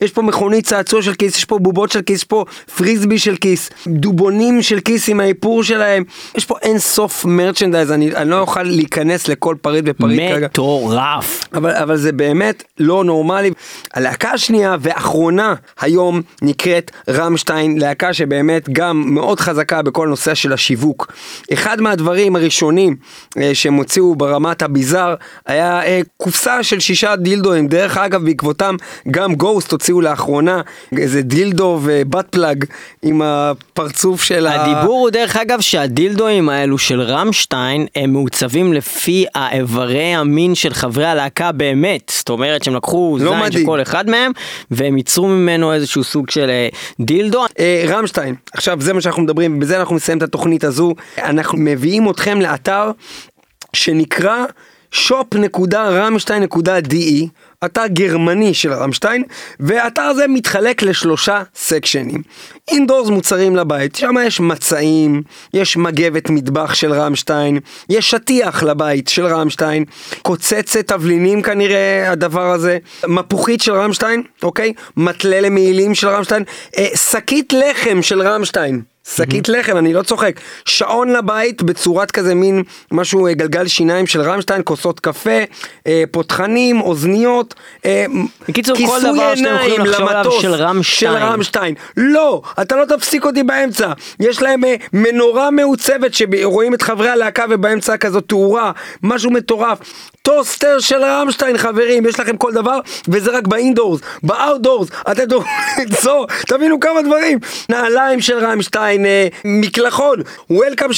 יש 0.00 0.10
פה 0.10 0.22
מכונית 0.22 0.66
צעצוע 0.66 1.02
של 1.02 1.14
כיס, 1.14 1.36
יש 1.36 1.44
פה 1.44 1.58
בובות 1.58 1.90
של 1.92 2.02
כיס, 2.02 2.18
יש 2.18 2.24
פה 2.24 2.44
פריסבי 2.76 3.18
של 3.18 3.36
כיס, 3.36 3.70
דובונים 3.86 4.62
של 4.62 4.80
כיס 4.80 5.08
עם 5.08 5.20
האיפור 5.20 5.62
שלהם, 5.62 6.04
יש 6.34 6.44
פה 6.44 6.54
אין 6.62 6.78
סוף 6.78 7.24
מרצ'נדייז, 7.24 7.92
אני, 7.92 8.16
אני 8.16 8.30
לא 8.30 8.38
אוכל 8.38 8.62
להיכנס 8.62 9.28
לכל 9.28 9.56
פריט 9.60 9.84
ופריט 9.88 10.20
כרגע. 10.32 10.46
מטורף. 10.46 11.44
אבל, 11.54 11.70
אבל 11.70 11.96
זה 11.96 12.12
באמת 12.12 12.62
לא 12.78 13.04
נורמלי. 13.04 13.50
הלהקה 13.94 14.30
השנייה 14.30 14.76
והאחרונה 14.80 15.54
היום 15.80 16.22
נקראת 16.42 16.90
רמשטיין, 17.08 17.78
להקה 17.78 18.12
שבאמת 18.12 18.68
גם 18.72 19.14
מאוד 19.14 19.40
חזקה 19.40 19.82
בכל 19.82 20.08
נושא 20.08 20.34
של 20.34 20.52
השיווק. 20.52 21.05
אחד 21.52 21.80
מהדברים 21.80 22.36
הראשונים 22.36 22.96
אה, 23.38 23.50
שהם 23.54 23.74
הוציאו 23.74 24.14
ברמת 24.14 24.62
הביזאר 24.62 25.14
היה 25.46 25.82
אה, 25.82 26.00
קופסה 26.16 26.62
של 26.62 26.80
שישה 26.80 27.16
דילדואים. 27.16 27.68
דרך 27.68 27.96
אגב, 27.96 28.24
בעקבותם 28.24 28.76
גם 29.10 29.34
גוסט 29.34 29.72
הוציאו 29.72 30.00
לאחרונה 30.00 30.60
איזה 30.98 31.22
דילדו 31.22 31.80
ובת 31.82 32.26
פלאג 32.30 32.64
עם 33.02 33.22
הפרצוף 33.24 34.22
של 34.22 34.46
ה... 34.46 34.62
הדיבור 34.62 35.00
הוא 35.00 35.10
דרך 35.10 35.36
אגב 35.36 35.60
שהדילדואים 35.60 36.48
האלו 36.48 36.78
של 36.78 37.00
רמשטיין 37.00 37.86
הם 37.96 38.12
מעוצבים 38.12 38.72
לפי 38.72 39.24
האיברי 39.34 40.14
המין 40.14 40.54
של 40.54 40.74
חברי 40.74 41.06
הלהקה 41.06 41.52
באמת. 41.52 42.12
זאת 42.16 42.28
אומרת 42.28 42.64
שהם 42.64 42.74
לקחו 42.74 43.18
לא 43.20 43.30
זין 43.30 43.38
של 43.38 43.44
מדהים. 43.44 43.66
כל 43.66 43.82
אחד 43.82 44.10
מהם 44.10 44.32
והם 44.70 44.96
ייצרו 44.96 45.28
ממנו 45.28 45.72
איזשהו 45.72 46.04
סוג 46.04 46.30
של 46.30 46.50
אה, 46.50 46.68
דילדו. 47.00 47.44
אה, 47.58 47.84
רמשטיין, 47.88 48.34
עכשיו 48.52 48.80
זה 48.80 48.92
מה 48.92 49.00
שאנחנו 49.00 49.22
מדברים, 49.22 49.60
בזה 49.60 49.78
אנחנו 49.78 49.96
נסיים 49.96 50.18
את 50.18 50.22
התוכנית 50.22 50.64
הזו. 50.64 50.94
אנחנו 51.18 51.58
מביאים 51.58 52.10
אתכם 52.10 52.40
לאתר 52.40 52.90
שנקרא 53.72 54.44
shop.רמשטיין.de, 54.92 57.26
אתר 57.64 57.86
גרמני 57.86 58.54
של 58.54 58.72
רמשטיין, 58.72 59.22
והאתר 59.60 60.02
הזה 60.02 60.26
מתחלק 60.28 60.82
לשלושה 60.82 61.42
סקשנים. 61.54 62.22
אינדורס 62.70 63.08
מוצרים 63.08 63.56
לבית, 63.56 63.96
שם 63.96 64.14
יש 64.26 64.40
מצעים, 64.40 65.22
יש 65.54 65.76
מגבת 65.76 66.30
מטבח 66.30 66.74
של 66.74 66.92
רמשטיין, 66.92 67.58
יש 67.88 68.10
שטיח 68.10 68.62
לבית 68.62 69.08
של 69.08 69.26
רמשטיין, 69.26 69.84
קוצצת 70.22 70.86
תבלינים 70.86 71.42
כנראה 71.42 72.10
הדבר 72.10 72.50
הזה, 72.50 72.78
מפוחית 73.08 73.60
של 73.60 73.72
רמשטיין, 73.72 74.22
אוקיי? 74.42 74.72
מטלה 74.96 75.40
למעילים 75.40 75.94
של 75.94 76.08
רמשטיין, 76.08 76.44
אה, 76.78 76.86
שקית 76.96 77.52
לחם 77.52 78.02
של 78.02 78.22
רמשטיין. 78.22 78.82
שקית 79.14 79.48
לחם, 79.48 79.76
אני 79.76 79.92
לא 79.92 80.02
צוחק. 80.02 80.40
שעון 80.64 81.12
לבית 81.12 81.62
בצורת 81.62 82.10
כזה 82.10 82.34
מין 82.34 82.62
משהו, 82.92 83.26
אה, 83.26 83.34
גלגל 83.34 83.66
שיניים 83.66 84.06
של 84.06 84.20
רמשטיין, 84.20 84.62
כוסות 84.64 85.00
קפה, 85.00 85.40
אה, 85.86 86.04
פותחנים, 86.10 86.80
אוזניות. 86.80 87.54
אה, 87.84 88.06
בקיצור, 88.48 88.76
כל 88.86 89.00
דבר 89.00 89.34
שאתם 89.34 89.54
יכולים 89.54 89.80
לחשוב 89.80 90.08
עליו 90.08 90.22
למטוס 90.22 90.42
של 90.42 90.54
רמשטיין. 90.54 91.12
של 91.12 91.18
רמשטיין. 91.18 91.74
לא, 91.96 92.42
אתה 92.62 92.76
לא 92.76 92.84
תפסיק 92.84 93.24
אותי 93.24 93.42
באמצע. 93.42 93.92
יש 94.20 94.42
להם 94.42 94.64
אה, 94.64 94.74
מנורה 94.92 95.50
מעוצבת 95.50 96.14
שרואים 96.14 96.74
את 96.74 96.82
חברי 96.82 97.08
הלהקה 97.08 97.44
ובאמצע 97.50 97.96
כזאת 97.96 98.24
תאורה, 98.28 98.72
משהו 99.02 99.30
מטורף. 99.30 99.78
טוסטר 100.22 100.78
של 100.80 101.04
רמשטיין, 101.04 101.58
חברים, 101.58 102.06
יש 102.06 102.20
לכם 102.20 102.36
כל 102.36 102.52
דבר, 102.52 102.78
וזה 103.08 103.30
רק 103.30 103.46
ב 103.46 103.52
indoors. 103.52 104.00
ב 104.22 104.29
outdoors, 104.29 104.88
אתם 105.10 105.26
תוכלו 105.26 105.50
למצוא, 105.78 106.26
תבינו 106.46 106.80
כמה 106.80 107.02
דברים. 107.02 107.38
נעליים 107.68 108.20
של 108.20 108.38
רמשטיין, 108.38 108.95
אה, 109.04 109.28
מקלחון, 109.44 110.18
welcome 110.50 110.92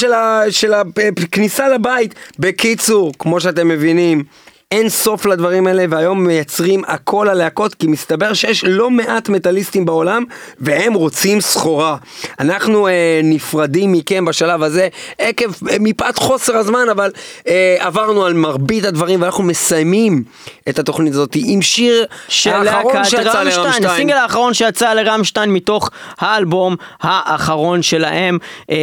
של, 0.51 0.73
הכניסה 0.73 1.69
לבית. 1.69 2.15
בקיצור, 2.39 3.13
כמו 3.19 3.41
שאתם 3.41 3.69
מבינים, 3.69 4.25
אין 4.73 4.89
סוף 4.89 5.27
לדברים 5.27 5.67
האלה, 5.67 5.85
והיום 5.91 6.27
מייצרים 6.27 6.83
הכל 6.87 7.29
הלהקות, 7.29 7.75
כי 7.75 7.87
מסתבר 7.87 8.35
שיש 8.35 8.65
לא 8.65 8.91
מעט 8.91 9.29
מטאליסטים 9.29 9.85
בעולם, 9.85 10.25
והם 10.61 10.95
רוצים 10.95 11.41
סחורה. 11.41 11.97
אנחנו 12.41 12.89
אה, 12.89 13.21
נפרדים 13.25 13.93
מכם 13.93 14.25
בשלב 14.25 14.63
הזה, 14.63 14.89
עקב, 15.19 15.69
אה, 15.71 15.77
מפאת 15.81 16.17
חוסר 16.17 16.57
הזמן, 16.57 16.89
אבל 16.91 17.11
אה, 17.49 17.77
עברנו 17.81 18.25
על 18.25 18.33
מרבית 18.33 18.85
הדברים, 18.85 19.23
ואנחנו 19.23 19.45
מסיימים 19.45 20.23
את 20.69 20.79
התוכנית 20.79 21.13
הזאת 21.13 21.37
עם 21.37 21.63
שיר 21.63 22.05
של 22.29 22.51
האחרון 22.51 23.05
שיצא 23.05 23.17
רמשטיין, 23.17 23.47
לרמשטיין. 23.47 23.85
הסינגל 23.85 24.17
האחרון 24.17 24.55
שיצא 24.55 24.95
לרמשטיין 24.95 25.53
מתוך 25.53 25.91
האלבום 26.19 26.77
האחרון 27.01 27.83
שלהם, 27.83 28.39
אה, 28.71 28.77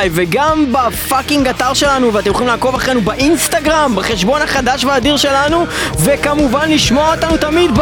בספוטיפיי, 0.10 0.28
וגם 0.28 0.66
בפאקינג 0.72 1.48
אתר 1.48 1.74
שלנו, 1.74 2.14
ואתם 2.14 2.30
יכולים 2.30 2.48
לעקוב 2.48 2.76
אחרינו 2.76 3.02
באינסטגרם, 3.02 3.96
בחשבון 3.96 4.42
החדש 4.42 4.86
והאדיר 4.86 5.18
שלנו, 5.18 5.66
וכמובן 6.00 6.70
לשמוע 6.70 7.16
אותנו 7.16 7.38
תמיד 7.38 7.72
ב... 7.80 7.82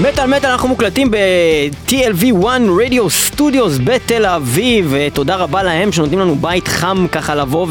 מטאל 0.00 0.26
מטאל 0.26 0.50
אנחנו 0.50 0.68
מוקלטים 0.68 1.10
ב-TLV1 1.10 2.46
רדיו 2.84 3.10
סטודיוס 3.10 3.78
בתל 3.84 4.26
אביב 4.26 4.88
ותודה 4.90 5.36
רבה 5.36 5.62
להם 5.62 5.92
שנותנים 5.92 6.18
לנו 6.18 6.34
בית 6.34 6.68
חם 6.68 7.06
ככה 7.12 7.34
לבוא 7.34 7.66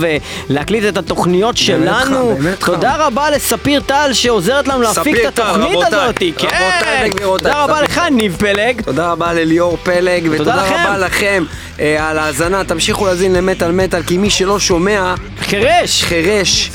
ולהקליט 0.49 0.83
את 0.89 0.97
התוכניות 0.97 1.57
שלנו 1.57 2.35
באמת 2.39 2.63
חם. 2.63 2.71
תודה 2.71 2.95
רבה 2.95 3.29
לספיר 3.29 3.81
טל 3.81 4.09
שעוזרת 4.13 4.67
לנו 4.67 4.81
להפיק 4.81 5.15
את 5.19 5.39
התוכנית 5.39 5.77
הזאת 5.87 6.15
כן 6.37 7.09
תודה 7.21 7.63
רבה 7.63 7.81
לך 7.81 8.01
ניב 8.11 8.35
פלג 8.39 8.81
תודה 8.81 9.11
רבה 9.11 9.33
לליאור 9.33 9.77
פלג, 9.83 10.27
ותודה. 10.31 10.55
רבה 10.55 10.97
לכם 10.97 11.43
אה, 11.79 12.09
על 12.09 12.17
ההאזנה. 12.17 12.63
תמשיכו 12.63 13.05
להאזין 13.05 13.33
למטאל 13.33 13.71
מטאל, 13.71 14.03
כי 14.03 14.17
מי 14.17 14.29
שלא 14.29 14.59
שומע, 14.59 15.15
חירש 15.39 16.03
חירש. 16.03 16.71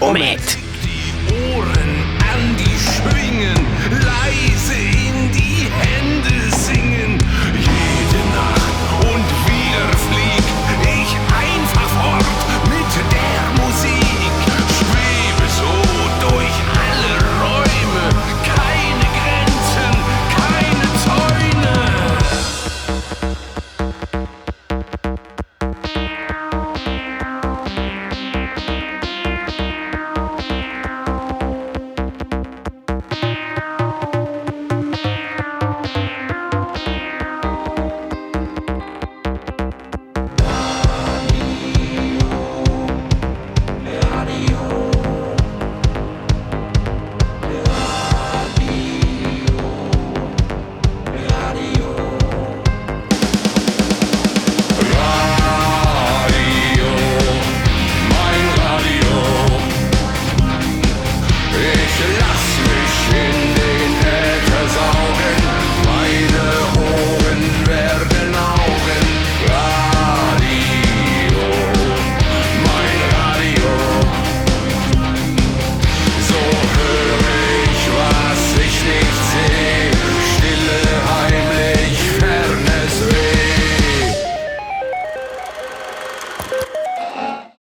או 0.00 0.12
מת 0.12 0.67